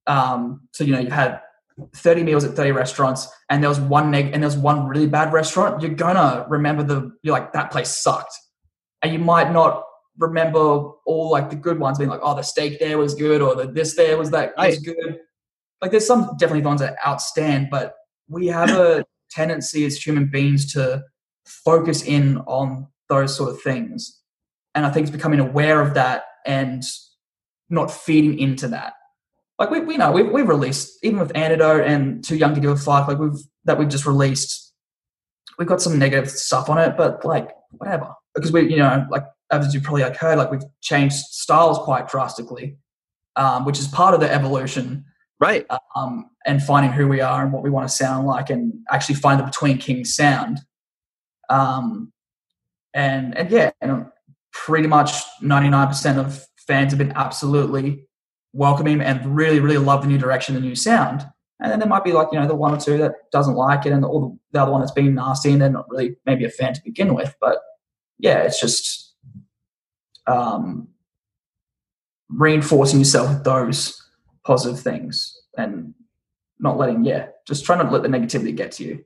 [0.07, 1.41] um, so you know you had
[1.97, 5.07] 30 meals at 30 restaurants, and there was one neg and there was one really
[5.07, 5.83] bad restaurant.
[5.83, 8.35] You're gonna remember the you're like that place sucked,
[9.03, 9.85] and you might not
[10.19, 13.55] remember all like the good ones being like, oh, the steak there was good, or
[13.55, 15.19] the this there was that was good.
[15.83, 17.95] Like, there's some definitely ones that outstand, but
[18.29, 21.03] we have a tendency as human beings to
[21.45, 24.21] focus in on those sort of things.
[24.75, 26.83] And I think it's becoming aware of that and
[27.69, 28.95] not feeding into that.
[29.59, 32.71] Like we, we know we've, we've released even with Antidote and Too Young to Give
[32.71, 34.73] a Fuck, like we've that we've just released.
[35.59, 39.25] We've got some negative stuff on it, but like whatever, because we, you know, like
[39.53, 42.77] as you probably like heard, like we've changed styles quite drastically,
[43.37, 45.05] um, which is part of the evolution,
[45.39, 45.65] right?
[45.95, 49.15] Um, and finding who we are and what we want to sound like, and actually
[49.15, 50.61] find the Between Kings sound.
[51.49, 52.13] Um,
[52.93, 54.07] and and yeah, and
[54.53, 58.04] pretty much ninety nine percent of fans have been absolutely
[58.55, 61.27] welcoming and really really love the new direction, the new sound.
[61.61, 63.85] And then there might be like you know the one or two that doesn't like
[63.85, 66.17] it, and the, or the, the other one that's being nasty, and they're not really
[66.25, 67.35] maybe a fan to begin with.
[67.41, 67.59] But
[68.19, 69.15] yeah, it's just
[70.27, 70.89] um,
[72.29, 74.01] reinforcing yourself with those
[74.45, 75.95] positive things and
[76.59, 79.05] not letting yeah, just trying to let the negativity get to you.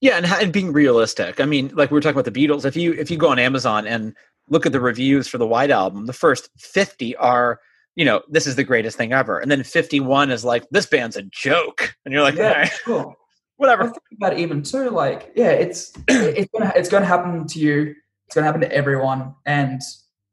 [0.00, 1.40] Yeah, and, and being realistic.
[1.40, 2.64] I mean, like we were talking about the Beatles.
[2.64, 4.14] If you if you go on Amazon and
[4.48, 7.60] look at the reviews for the White Album, the first fifty are
[7.98, 10.86] you know this is the greatest thing ever, and then fifty one is like this
[10.86, 13.16] band's a joke, and you're like, yeah, sure.
[13.56, 13.82] whatever.
[13.82, 14.90] I think about it even too.
[14.90, 17.96] Like, yeah, it's it's gonna it's gonna happen to you.
[18.26, 19.34] It's gonna happen to everyone.
[19.46, 19.82] And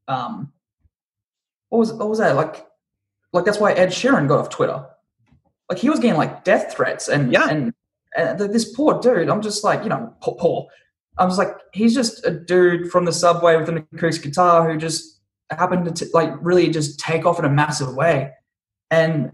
[0.07, 0.53] um,
[1.69, 2.67] what was what was that like?
[3.33, 4.85] Like that's why Ed Sheeran got off Twitter.
[5.67, 7.49] Like he was getting like death threats and yeah.
[7.49, 7.73] and
[8.15, 10.67] and this poor dude, I'm just like, you know, poor, poor.
[11.17, 14.77] I was like, he's just a dude from the subway with an acoustic guitar who
[14.77, 15.14] just
[15.51, 18.31] happened to t- like really just take off in a massive way.
[18.91, 19.31] And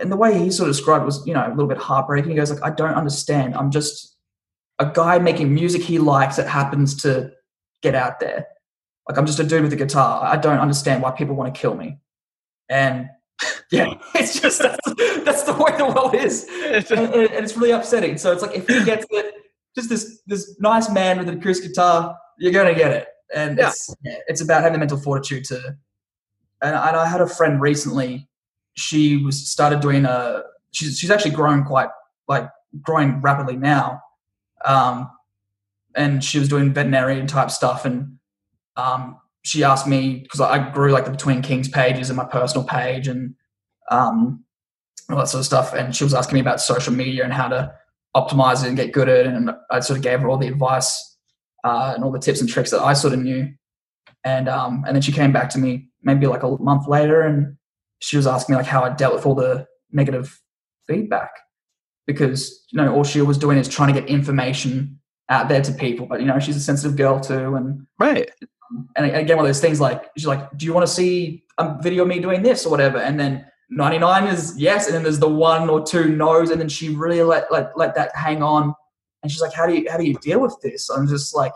[0.00, 2.30] and the way he sort of described was, you know, a little bit heartbreaking.
[2.30, 3.54] He goes like, I don't understand.
[3.54, 4.16] I'm just
[4.78, 7.30] a guy making music he likes that happens to
[7.82, 8.46] get out there.
[9.08, 10.24] Like I'm just a dude with a guitar.
[10.24, 11.98] I don't understand why people want to kill me.
[12.68, 13.08] And
[13.70, 14.78] yeah, it's just that's,
[15.24, 16.48] that's the way the world is,
[16.90, 18.16] and, and, it's really upsetting.
[18.16, 19.34] So it's like if he gets it,
[19.76, 23.68] just this this nice man with an acoustic guitar, you're gonna get it, and yeah.
[23.68, 25.76] it's it's about having the mental fortitude to.
[26.62, 28.28] And, and I had a friend recently.
[28.74, 30.42] She was started doing a.
[30.72, 31.88] She's she's actually growing quite
[32.28, 32.48] like
[32.82, 34.00] growing rapidly now,
[34.64, 35.10] um,
[35.94, 38.16] and she was doing veterinarian type stuff and
[38.76, 42.66] um, she asked me because I grew like the Between Kings pages and my personal
[42.66, 43.34] page and
[43.90, 44.44] um,
[45.08, 45.72] all that sort of stuff.
[45.72, 47.72] And she was asking me about social media and how to
[48.14, 49.26] optimize it and get good at it.
[49.26, 51.15] And I sort of gave her all the advice
[51.66, 53.52] uh, and all the tips and tricks that I sort of knew.
[54.24, 57.56] And um, and then she came back to me maybe like a month later, and
[58.00, 60.40] she was asking me like how I dealt with all the negative
[60.86, 61.30] feedback
[62.06, 64.98] because you know all she was doing is trying to get information
[65.28, 66.06] out there to people.
[66.06, 68.30] But you know she's a sensitive girl too, and right
[68.96, 71.76] and again, one of those things like she's like, "Do you want to see a
[71.80, 75.18] video of me doing this or whatever?" And then 99 is yes, and then there's
[75.18, 78.74] the one or two no's, and then she really let let let that hang on.
[79.26, 81.52] And she's like, "How do you how do you deal with this?" I'm just like,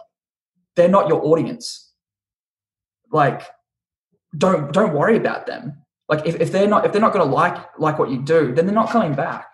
[0.74, 1.92] "They're not your audience.
[3.12, 3.42] Like,
[4.36, 5.84] don't don't worry about them.
[6.08, 8.52] Like, if, if they're not if they're not going to like like what you do,
[8.52, 9.46] then they're not coming back.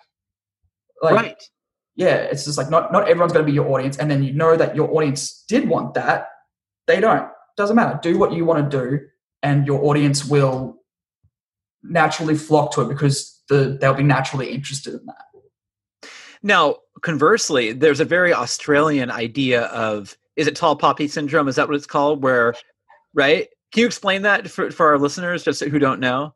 [1.02, 1.42] Like, right.
[1.94, 4.32] Yeah, it's just like not not everyone's going to be your audience, and then you
[4.32, 6.28] know that your audience did want that.
[6.86, 7.98] They don't doesn't matter.
[8.02, 9.00] Do what you want to do,
[9.42, 10.78] and your audience will
[11.82, 15.24] naturally flock to it because the, they'll be naturally interested in that.
[16.42, 21.48] Now, conversely, there's a very Australian idea of is it tall poppy syndrome?
[21.48, 22.22] Is that what it's called?
[22.22, 22.54] Where,
[23.14, 23.48] right?
[23.72, 26.34] Can you explain that for, for our listeners, just who don't know?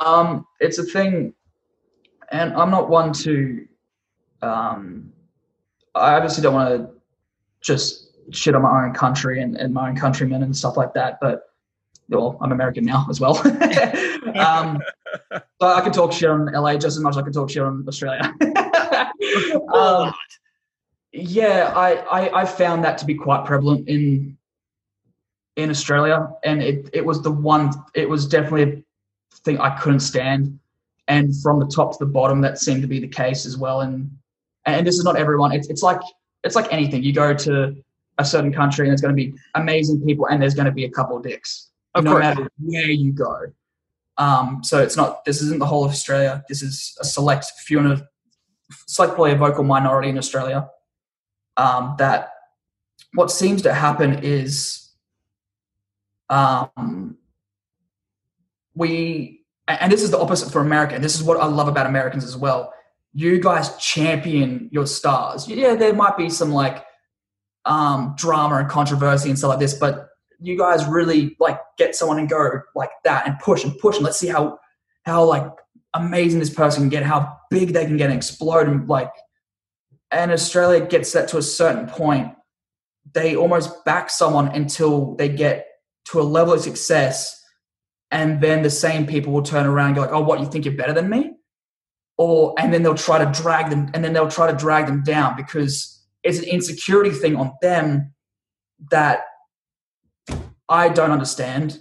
[0.00, 1.34] Um, it's a thing,
[2.30, 3.66] and I'm not one to.
[4.42, 5.12] Um,
[5.94, 6.90] I obviously don't want to
[7.60, 11.18] just shit on my own country and, and my own countrymen and stuff like that.
[11.20, 11.42] But
[12.08, 13.36] well, I'm American now as well.
[14.38, 14.80] um,
[15.32, 17.62] so I can talk shit on LA just as much as I can talk shit
[17.62, 18.32] on Australia.
[19.74, 20.12] um,
[21.12, 24.36] yeah, I, I I found that to be quite prevalent in
[25.56, 27.72] in Australia, and it it was the one.
[27.94, 30.58] It was definitely a thing I couldn't stand,
[31.08, 33.80] and from the top to the bottom, that seemed to be the case as well.
[33.80, 34.10] And
[34.66, 35.52] and this is not everyone.
[35.52, 36.00] It's it's like
[36.44, 37.02] it's like anything.
[37.02, 37.76] You go to
[38.18, 40.84] a certain country, and there's going to be amazing people, and there's going to be
[40.84, 42.22] a couple of dicks, Of no course.
[42.22, 43.52] matter where you go.
[44.18, 45.24] Um, so it's not.
[45.24, 46.44] This isn't the whole of Australia.
[46.48, 48.02] This is a select few and
[48.70, 50.68] a select probably a vocal minority in Australia.
[51.56, 52.30] Um, that
[53.14, 54.90] what seems to happen is
[56.30, 57.16] um,
[58.74, 60.94] we and this is the opposite for America.
[60.94, 62.72] And this is what I love about Americans as well.
[63.12, 65.46] You guys champion your stars.
[65.48, 66.84] Yeah, there might be some like
[67.64, 70.08] um, drama and controversy and stuff like this, but
[70.40, 74.04] you guys really like get someone and go like that and push and push and
[74.04, 74.58] let's see how
[75.04, 75.44] how like
[75.94, 79.12] amazing this person can get, how big they can get and explode and like.
[80.10, 82.32] And Australia gets that to a certain point.
[83.12, 85.66] They almost back someone until they get
[86.06, 87.38] to a level of success
[88.10, 90.64] and then the same people will turn around and go like, "Oh, what you think
[90.64, 91.34] you're better than me?"
[92.16, 95.02] Or and then they'll try to drag them, and then they'll try to drag them
[95.02, 98.14] down because it's an insecurity thing on them
[98.90, 99.20] that
[100.68, 101.80] I don't understand.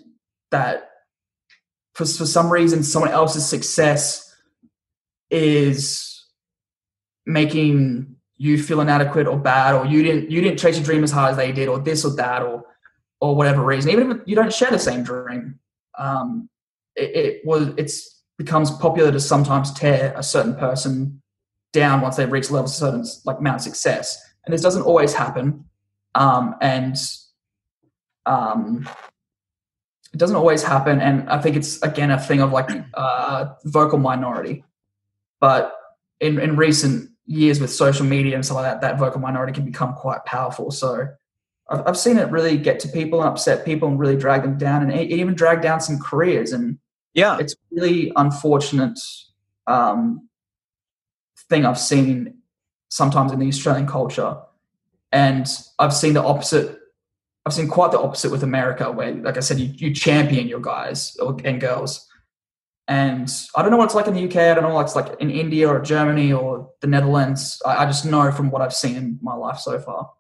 [0.52, 0.90] That
[1.98, 4.36] for for some reason, someone else's success
[5.32, 6.26] is
[7.26, 11.10] making you feel inadequate or bad, or you didn't you didn't chase your dream as
[11.10, 12.64] hard as they did, or this or that, or
[13.20, 13.90] or whatever reason.
[13.90, 15.60] Even if you don't share the same dream,
[15.98, 16.48] um,
[16.96, 21.20] it, it was it's becomes popular to sometimes tear a certain person
[21.74, 25.16] down once they've reached levels of certain like amount of success, and this doesn't always
[25.16, 25.66] happen.
[26.14, 26.96] Um, and
[28.28, 28.88] um,
[30.14, 34.00] it doesn't always happen, and I think it's again a thing of like uh, vocal
[34.00, 34.64] minority.
[35.40, 35.74] But
[36.20, 39.66] in in recent years with social media and stuff like that, that vocal minority can
[39.66, 40.72] become quite powerful.
[40.72, 41.08] So
[41.70, 44.58] I've, I've seen it really get to people and upset people and really drag them
[44.58, 46.54] down and e- even drag down some careers.
[46.54, 46.80] And
[47.14, 47.38] Yeah.
[47.38, 48.98] it's really unfortunate
[49.68, 50.30] um,
[51.50, 52.36] thing I've seen
[52.90, 54.38] sometimes in the Australian culture.
[55.12, 55.46] And
[55.80, 56.80] I've seen the opposite.
[57.48, 60.60] I've seen quite the opposite with America, where, like I said, you, you champion your
[60.60, 62.06] guys or, and girls.
[62.90, 64.36] And I don't know what it's like in the UK.
[64.36, 67.62] I don't know what it's like in India or Germany or the Netherlands.
[67.66, 70.12] I, I just know from what I've seen in my life so far.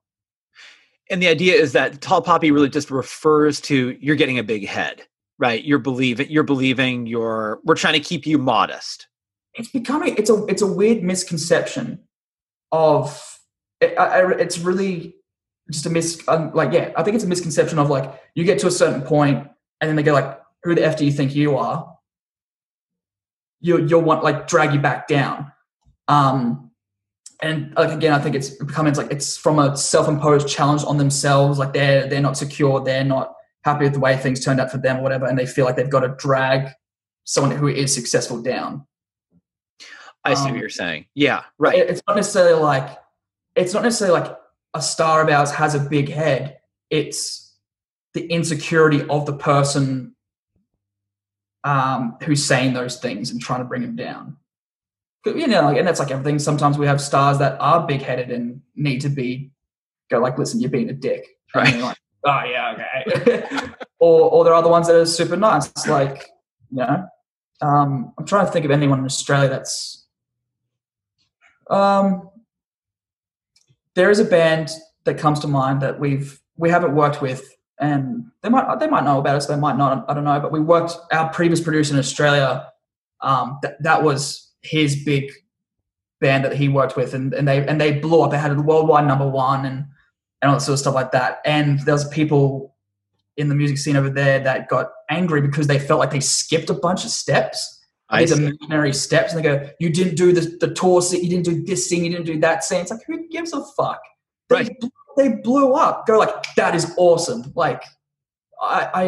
[1.09, 4.65] And the idea is that tall poppy really just refers to you're getting a big
[4.67, 5.03] head,
[5.37, 5.63] right?
[5.63, 9.07] You're believing you're believing you're we're trying to keep you modest.
[9.55, 11.99] it's becoming it's a it's a weird misconception
[12.71, 13.39] of
[13.81, 15.15] it, I, I- it's really
[15.71, 18.59] just a mis um, like yeah I think it's a misconception of like you get
[18.59, 19.47] to a certain point
[19.81, 21.97] and then they go like who the f do you think you are
[23.59, 25.51] you you'll want like drag you back down
[26.07, 26.71] um
[27.41, 30.97] and like again I think it's becoming it's like it's from a self-imposed challenge on
[30.97, 34.71] themselves like they're they're not secure they're not happy with the way things turned out
[34.71, 36.69] for them or whatever and they feel like they've got to drag
[37.25, 38.85] someone who is successful down
[40.23, 41.05] I see Um, what you're saying.
[41.15, 41.77] Yeah, right.
[41.77, 42.97] it's not necessarily like
[43.55, 44.37] it's not necessarily like
[44.73, 46.57] a star of ours has a big head
[46.89, 47.55] it's
[48.13, 50.15] the insecurity of the person
[51.63, 54.37] um, who's saying those things and trying to bring them down.
[55.23, 56.39] But, you know like, and that's like everything.
[56.39, 59.51] Sometimes we have stars that are big-headed and need to be
[60.09, 61.27] go like listen you're being a dick.
[61.53, 61.79] Right.
[61.79, 63.69] like, oh yeah okay.
[63.99, 66.29] Or or there are the ones that are super nice like
[66.69, 67.07] you know
[67.61, 70.05] um, i'm trying to think of anyone in australia that's
[71.71, 72.29] um,
[73.97, 74.69] there is a band
[75.05, 79.03] that comes to mind that we've we haven't worked with, and they might they might
[79.03, 80.05] know about us, they might not.
[80.07, 80.95] I don't know, but we worked.
[81.11, 82.71] Our previous producer in Australia,
[83.21, 85.31] um, that that was his big
[86.21, 88.29] band that he worked with, and, and they and they blew up.
[88.29, 89.85] They had a worldwide number one, and
[90.43, 91.41] and all that sort of stuff like that.
[91.43, 92.75] And there was people
[93.35, 96.69] in the music scene over there that got angry because they felt like they skipped
[96.69, 97.76] a bunch of steps
[98.09, 98.45] I these see.
[98.45, 101.89] imaginary steps and they go, you didn't do the, the tour you didn't do this
[101.89, 102.81] scene, you didn't do that scene.
[102.81, 103.99] It's like, who gives a fuck?
[104.49, 104.79] They, Right.
[104.79, 106.07] blew, they blew up.
[106.07, 107.51] Go like, that is awesome.
[107.55, 107.83] Like,
[108.61, 109.03] I, I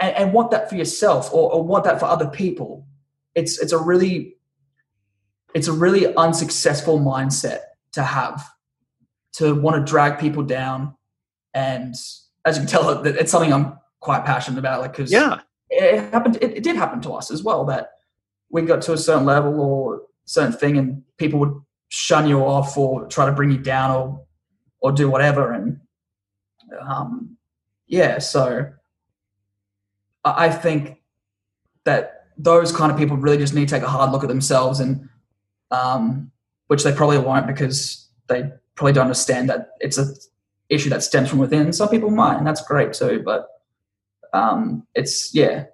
[0.00, 2.86] and, and want that for yourself or, or want that for other people.
[3.34, 4.36] It's, it's a really,
[5.54, 7.60] it's a really unsuccessful mindset
[7.92, 8.44] to have
[9.34, 10.94] to want to drag people down.
[11.54, 11.94] And
[12.44, 14.80] as you can tell, it's something I'm quite passionate about.
[14.80, 15.40] Like, cause Yeah.
[15.70, 17.90] it happened it, it did happen to us as well that
[18.50, 21.54] we got to a certain level or certain thing and people would
[21.88, 24.24] shun you off or try to bring you down or
[24.82, 25.80] or do whatever and
[26.78, 27.36] um,
[27.86, 28.70] yeah, so
[30.24, 30.98] I think
[31.84, 34.80] that those kind of people really just need to take a hard look at themselves,
[34.80, 35.08] and
[35.70, 36.30] um,
[36.68, 40.06] which they probably won't because they probably don't understand that it's a
[40.68, 41.72] issue that stems from within.
[41.72, 43.22] Some people might, and that's great too.
[43.24, 43.48] But
[44.32, 45.64] um, it's yeah,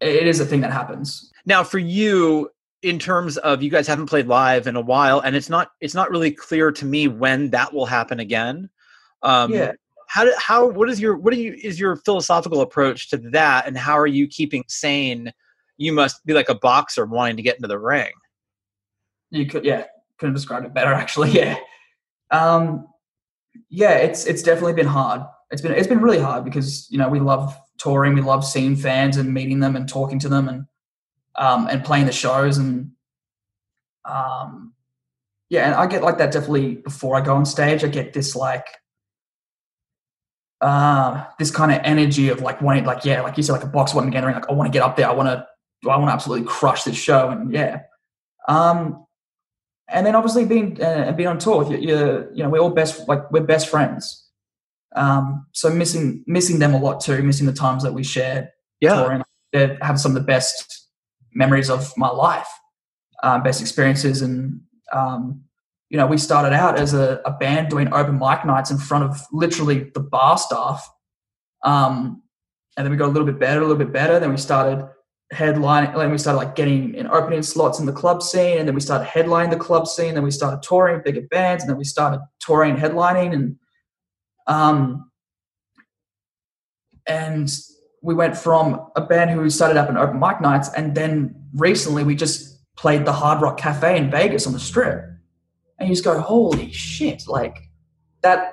[0.00, 1.30] it, is a thing that happens.
[1.46, 2.50] Now, for you,
[2.82, 5.94] in terms of you guys haven't played live in a while, and it's not it's
[5.94, 8.68] not really clear to me when that will happen again.
[9.22, 9.72] Um, yeah,
[10.08, 13.66] How do, how what is your what are you is your philosophical approach to that,
[13.66, 15.32] and how are you keeping sane?
[15.76, 18.12] You must be like a boxer wanting to get into the ring.
[19.30, 19.84] you could yeah
[20.18, 21.30] couldn't describe it better actually.
[21.30, 21.56] Yeah,
[22.30, 22.86] um,
[23.70, 25.22] yeah, it's it's definitely been hard.
[25.50, 28.76] It's been it's been really hard because you know we love touring, we love seeing
[28.76, 30.66] fans and meeting them and talking to them and
[31.36, 32.92] um, and playing the shows and
[34.04, 34.74] um,
[35.50, 37.84] yeah, and I get like that definitely before I go on stage.
[37.84, 38.66] I get this like
[40.60, 43.68] uh, this kind of energy of like wanting like yeah, like you said, like a
[43.68, 44.32] box wanting to get in.
[44.32, 45.08] Like I want to get up there.
[45.08, 45.46] I want to
[45.88, 47.82] I want to absolutely crush this show and yeah.
[48.48, 49.06] Um,
[49.88, 53.30] and then obviously being uh, being on tour you, you know, we're all best like
[53.30, 54.23] we're best friends.
[54.94, 58.48] Um, so missing missing them a lot too, missing the times that we shared
[58.80, 59.22] Yeah, touring.
[59.52, 60.88] They have some of the best
[61.32, 62.48] memories of my life,
[63.22, 64.60] um, best experiences, and
[64.92, 65.42] um,
[65.90, 69.04] you know, we started out as a, a band doing open mic nights in front
[69.04, 70.88] of literally the bar staff,
[71.64, 72.22] um,
[72.76, 74.20] and then we got a little bit better, a little bit better.
[74.20, 74.88] Then we started
[75.32, 78.74] headlining, then we started like getting in opening slots in the club scene, and then
[78.74, 80.14] we started headlining the club scene.
[80.14, 83.56] Then we started touring bigger bands, and then we started touring and headlining, and
[84.46, 85.10] um,
[87.06, 87.50] and
[88.02, 92.04] we went from a band who started up in open mic nights, and then recently
[92.04, 95.04] we just played the Hard Rock Cafe in Vegas on the Strip,
[95.78, 97.70] and you just go, "Holy shit!" Like
[98.22, 98.52] that.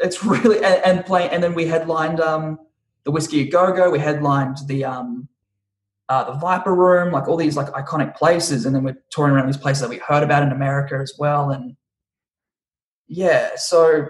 [0.00, 2.58] It's really and, and play, and then we headlined um,
[3.04, 3.90] the Whisky Go Go.
[3.90, 5.28] We headlined the um,
[6.08, 9.46] uh, the Viper Room, like all these like iconic places, and then we're touring around
[9.46, 11.76] these places that we heard about in America as well, and
[13.08, 14.08] yeah, so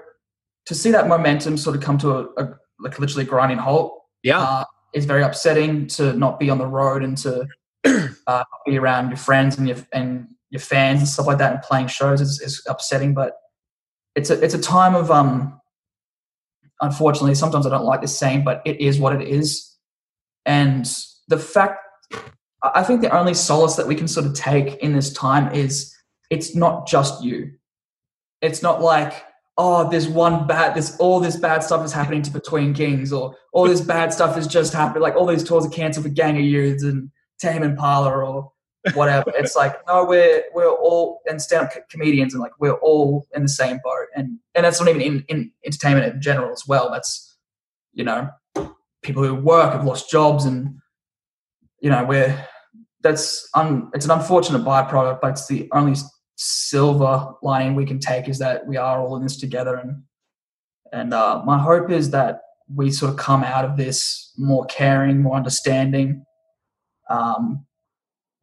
[0.68, 4.38] to see that momentum sort of come to a, a like literally grinding halt yeah,
[4.38, 7.46] uh, is very upsetting to not be on the road and to
[8.26, 11.62] uh, be around your friends and your and your fans and stuff like that and
[11.62, 13.14] playing shows is, is upsetting.
[13.14, 13.32] But
[14.14, 15.54] it's a it's a time of um.
[16.80, 19.76] Unfortunately, sometimes I don't like this saying, but it is what it is,
[20.46, 20.88] and
[21.26, 21.80] the fact
[22.62, 25.52] I I think the only solace that we can sort of take in this time
[25.52, 25.92] is
[26.30, 27.52] it's not just you.
[28.42, 29.24] It's not like
[29.58, 33.36] oh, there's one bad, there's all this bad stuff is happening to Between Kings, or
[33.52, 35.02] all this bad stuff is just happening.
[35.02, 38.52] Like all these tours are cancelled for Gang of Youths and Tame Impala or
[38.94, 39.32] whatever.
[39.34, 43.42] it's like no, we're we're all and stand-up co- comedians, and like we're all in
[43.42, 46.90] the same boat, and and that's not even in, in entertainment in general as well.
[46.90, 47.36] That's
[47.92, 48.30] you know
[49.02, 50.78] people who work have lost jobs, and
[51.80, 52.46] you know we're
[53.02, 55.94] that's un, it's an unfortunate byproduct, but it's the only
[56.38, 59.74] silver lining we can take is that we are all in this together.
[59.74, 60.02] And
[60.92, 62.40] and uh, my hope is that
[62.74, 66.24] we sort of come out of this more caring more understanding.
[67.10, 67.66] Um,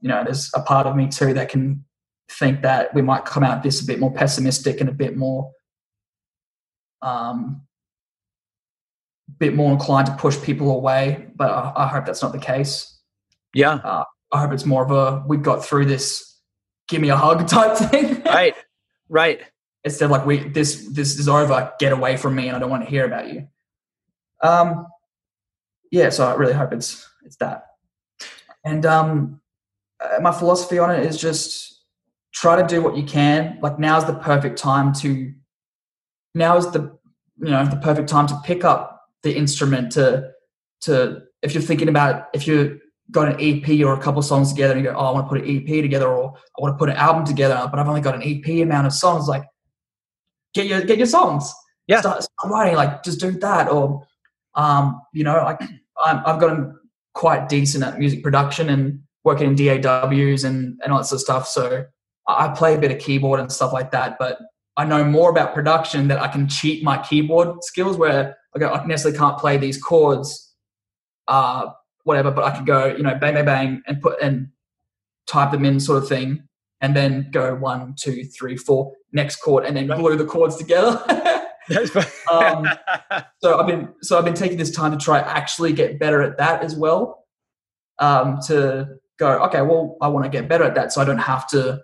[0.02, 1.86] you know there's a part of me too that can
[2.30, 5.52] think that we might come out this a bit more pessimistic and a bit more
[7.02, 7.62] um,
[9.40, 11.28] bit more inclined to push people away.
[11.36, 13.00] But I, I hope that's not the case.
[13.54, 13.80] Yeah,
[14.34, 16.35] I hope it's more of a we got through this
[16.88, 18.22] give me a hug type thing.
[18.24, 18.56] Right,
[19.10, 19.42] right.
[19.84, 22.70] instead of like we this this is over get away from me and i don't
[22.70, 23.48] want to hear about you.
[24.42, 24.88] Um
[25.92, 27.66] yeah so i really hope it's it's that.
[28.64, 29.42] And um
[30.00, 31.84] uh, my philosophy on it is just
[32.34, 33.58] try to do what you can.
[33.62, 35.34] Like now is the perfect time to
[36.34, 36.98] now is the
[37.38, 40.32] you know the perfect time to pick up the instrument to
[40.82, 42.80] to if you're thinking about if you
[43.12, 45.30] got an EP or a couple songs together and you go, oh, I want to
[45.30, 48.02] put an EP together or I want to put an album together, but I've only
[48.02, 49.28] got an EP amount of songs.
[49.28, 49.44] Like,
[50.54, 51.54] get your get your songs.
[51.88, 52.02] Yeah.
[52.02, 52.76] Start, start writing.
[52.76, 53.70] Like, just do that.
[53.70, 54.06] Or,
[54.56, 55.62] um, you know, like
[56.04, 56.78] I'm, I've gotten
[57.14, 61.22] quite decent at music production and working in DAWs and and all that sort of
[61.22, 61.48] stuff.
[61.48, 61.86] So
[62.28, 64.40] I I play a bit of keyboard and stuff like that, but
[64.78, 68.70] I know more about production that I can cheat my keyboard skills where I go,
[68.70, 70.54] I necessarily can't play these chords,
[71.28, 71.68] uh,
[72.06, 74.48] whatever, but I can go, you know, bang, bang, bang, and put and
[75.28, 76.48] type them in, sort of thing,
[76.80, 81.04] and then go one, two, three, four, next chord, and then glue the chords together.
[82.32, 82.68] um,
[83.42, 86.38] so I've been so I've been taking this time to try actually get better at
[86.38, 87.26] that as well.
[87.98, 91.18] Um, to go, okay, well, I want to get better at that, so I don't
[91.18, 91.82] have to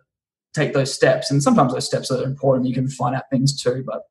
[0.53, 1.31] take those steps.
[1.31, 2.67] And sometimes those steps are important.
[2.67, 4.03] You can find out things too, but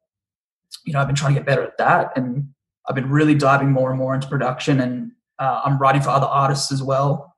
[0.85, 2.49] you know, I've been trying to get better at that, and
[2.89, 6.27] I've been really diving more and more into production, and uh, I'm writing for other
[6.27, 7.35] artists as well.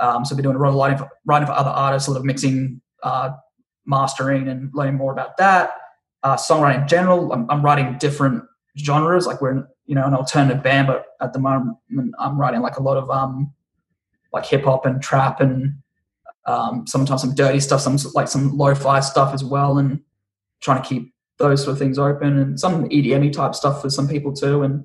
[0.00, 2.24] Um, so I've been doing a lot of writing for, other artists, a lot of
[2.24, 3.30] mixing, uh,
[3.86, 5.70] mastering, and learning more about that.
[6.22, 8.42] Uh, songwriting in general, I'm, I'm, writing different
[8.76, 9.26] genres.
[9.26, 11.76] Like we're you know an alternative band, but at the moment
[12.18, 13.54] I'm writing like a lot of um,
[14.32, 15.78] like hip hop and trap and
[16.46, 20.00] um, sometimes some dirty stuff, some like some lo-fi stuff as well, and
[20.60, 24.08] trying to keep those sort of things open and some EDM type stuff for some
[24.08, 24.62] people too.
[24.62, 24.84] And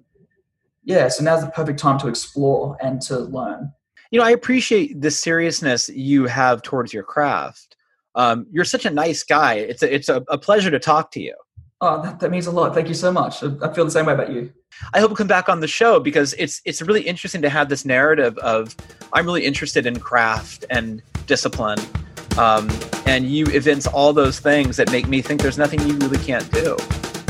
[0.84, 3.72] yeah, so now's the perfect time to explore and to learn.
[4.12, 7.78] You know, I appreciate the seriousness you have towards your craft.
[8.16, 9.54] Um, you're such a nice guy.
[9.56, 11.36] It's a, it's a, a pleasure to talk to you.
[11.80, 12.76] Oh, that, that, means a lot.
[12.76, 13.42] Thank you so much.
[13.42, 14.52] I feel the same way about you.
[14.94, 17.70] I hope you come back on the show because it's it's really interesting to have
[17.70, 18.76] this narrative of
[19.14, 21.80] I'm really interested in craft and discipline,
[22.38, 22.70] um,
[23.08, 26.50] and you evince all those things that make me think there's nothing you really can't
[26.52, 26.74] do.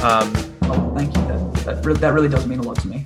[0.03, 0.33] Um,
[0.63, 1.21] oh, thank you.
[1.23, 3.05] That, that, really, that really does mean a lot to me.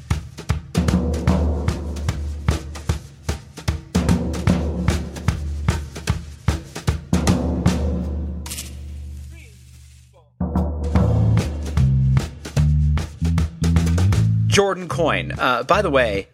[14.55, 15.33] Jordan Coyne.
[15.37, 16.29] Uh, by the way,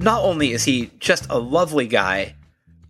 [0.00, 2.34] not only is he just a lovely guy,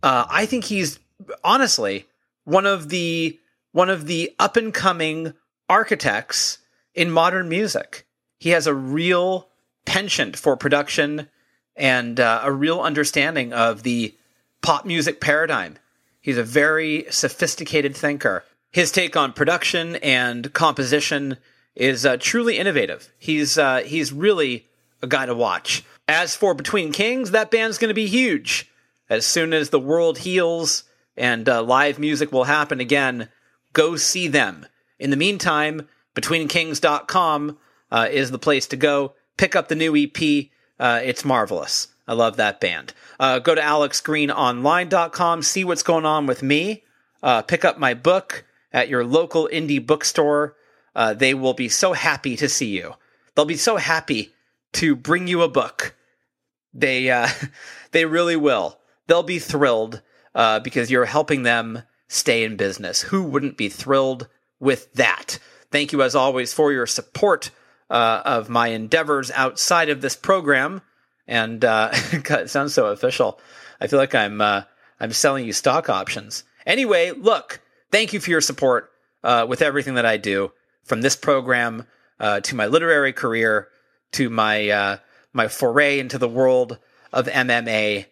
[0.02, 0.98] uh, I think he's
[1.44, 2.06] honestly
[2.44, 3.38] one of the
[3.72, 5.34] one of the up and coming
[5.68, 6.56] architects
[6.94, 8.06] in modern music.
[8.38, 9.50] He has a real
[9.84, 11.28] penchant for production
[11.76, 14.14] and uh, a real understanding of the
[14.62, 15.76] pop music paradigm.
[16.22, 18.42] He's a very sophisticated thinker.
[18.70, 21.36] His take on production and composition
[21.74, 23.12] is uh, truly innovative.
[23.18, 24.68] He's uh, he's really
[25.02, 25.84] a guy to watch.
[26.08, 28.70] As for Between Kings, that band's going to be huge.
[29.08, 30.84] As soon as the world heals
[31.16, 33.28] and uh, live music will happen again,
[33.72, 34.66] go see them.
[34.98, 37.58] In the meantime, BetweenKings.com
[37.90, 39.14] uh, is the place to go.
[39.36, 40.46] Pick up the new EP.
[40.78, 41.88] Uh, it's marvelous.
[42.06, 42.94] I love that band.
[43.20, 46.84] Uh, go to alexgreenonline.com, see what's going on with me.
[47.22, 50.56] Uh, pick up my book at your local indie bookstore.
[50.94, 52.94] Uh, they will be so happy to see you.
[53.34, 54.32] They'll be so happy
[54.74, 55.94] to bring you a book.
[56.74, 57.28] They uh,
[57.92, 58.78] they really will.
[59.06, 60.02] They'll be thrilled
[60.34, 63.02] uh, because you're helping them stay in business.
[63.02, 64.28] Who wouldn't be thrilled
[64.60, 65.38] with that?
[65.70, 67.50] Thank you as always for your support
[67.90, 70.82] uh, of my endeavors outside of this program.
[71.26, 73.40] And uh, it sounds so official.
[73.80, 74.62] I feel like I'm uh,
[75.00, 76.44] I'm selling you stock options.
[76.66, 77.60] Anyway, look,
[77.90, 78.90] thank you for your support
[79.24, 80.52] uh, with everything that I do
[80.84, 81.86] from this program
[82.18, 83.68] uh, to my literary career
[84.12, 84.96] to my uh,
[85.32, 86.78] my foray into the world
[87.12, 88.06] of MMA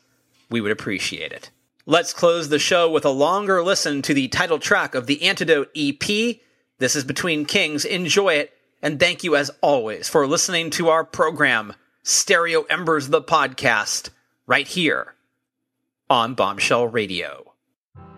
[0.49, 1.49] We would appreciate it.
[1.85, 5.69] Let's close the show with a longer listen to the title track of the Antidote
[5.76, 6.38] EP.
[6.80, 7.85] This is Between Kings.
[7.85, 11.73] Enjoy it, and thank you as always for listening to our program,
[12.03, 14.10] Stereo Embers, the podcast,
[14.47, 15.14] right here
[16.10, 17.55] on Bombshell Radio.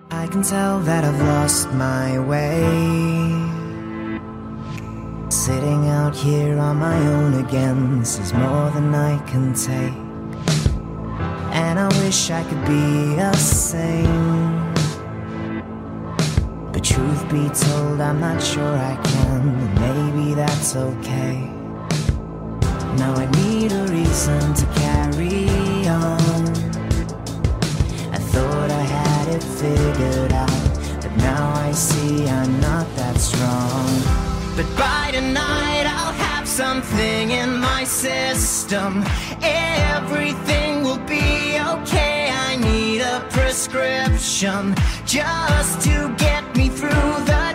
[0.10, 2.62] I can tell that I've lost my way.
[5.30, 9.94] Sitting out here on my own again, this is more than I can take.
[11.54, 14.74] And I wish I could be the same.
[16.72, 19.76] But truth be told, I'm not sure I can.
[19.76, 21.38] Maybe that's okay.
[22.96, 25.57] Now I need a reason to carry
[29.28, 33.88] had it figured out, but now I see I'm not that strong.
[34.56, 39.04] But by tonight I'll have something in my system.
[39.42, 42.32] Everything will be okay.
[42.32, 44.76] I need a prescription
[45.06, 47.47] just to get me through the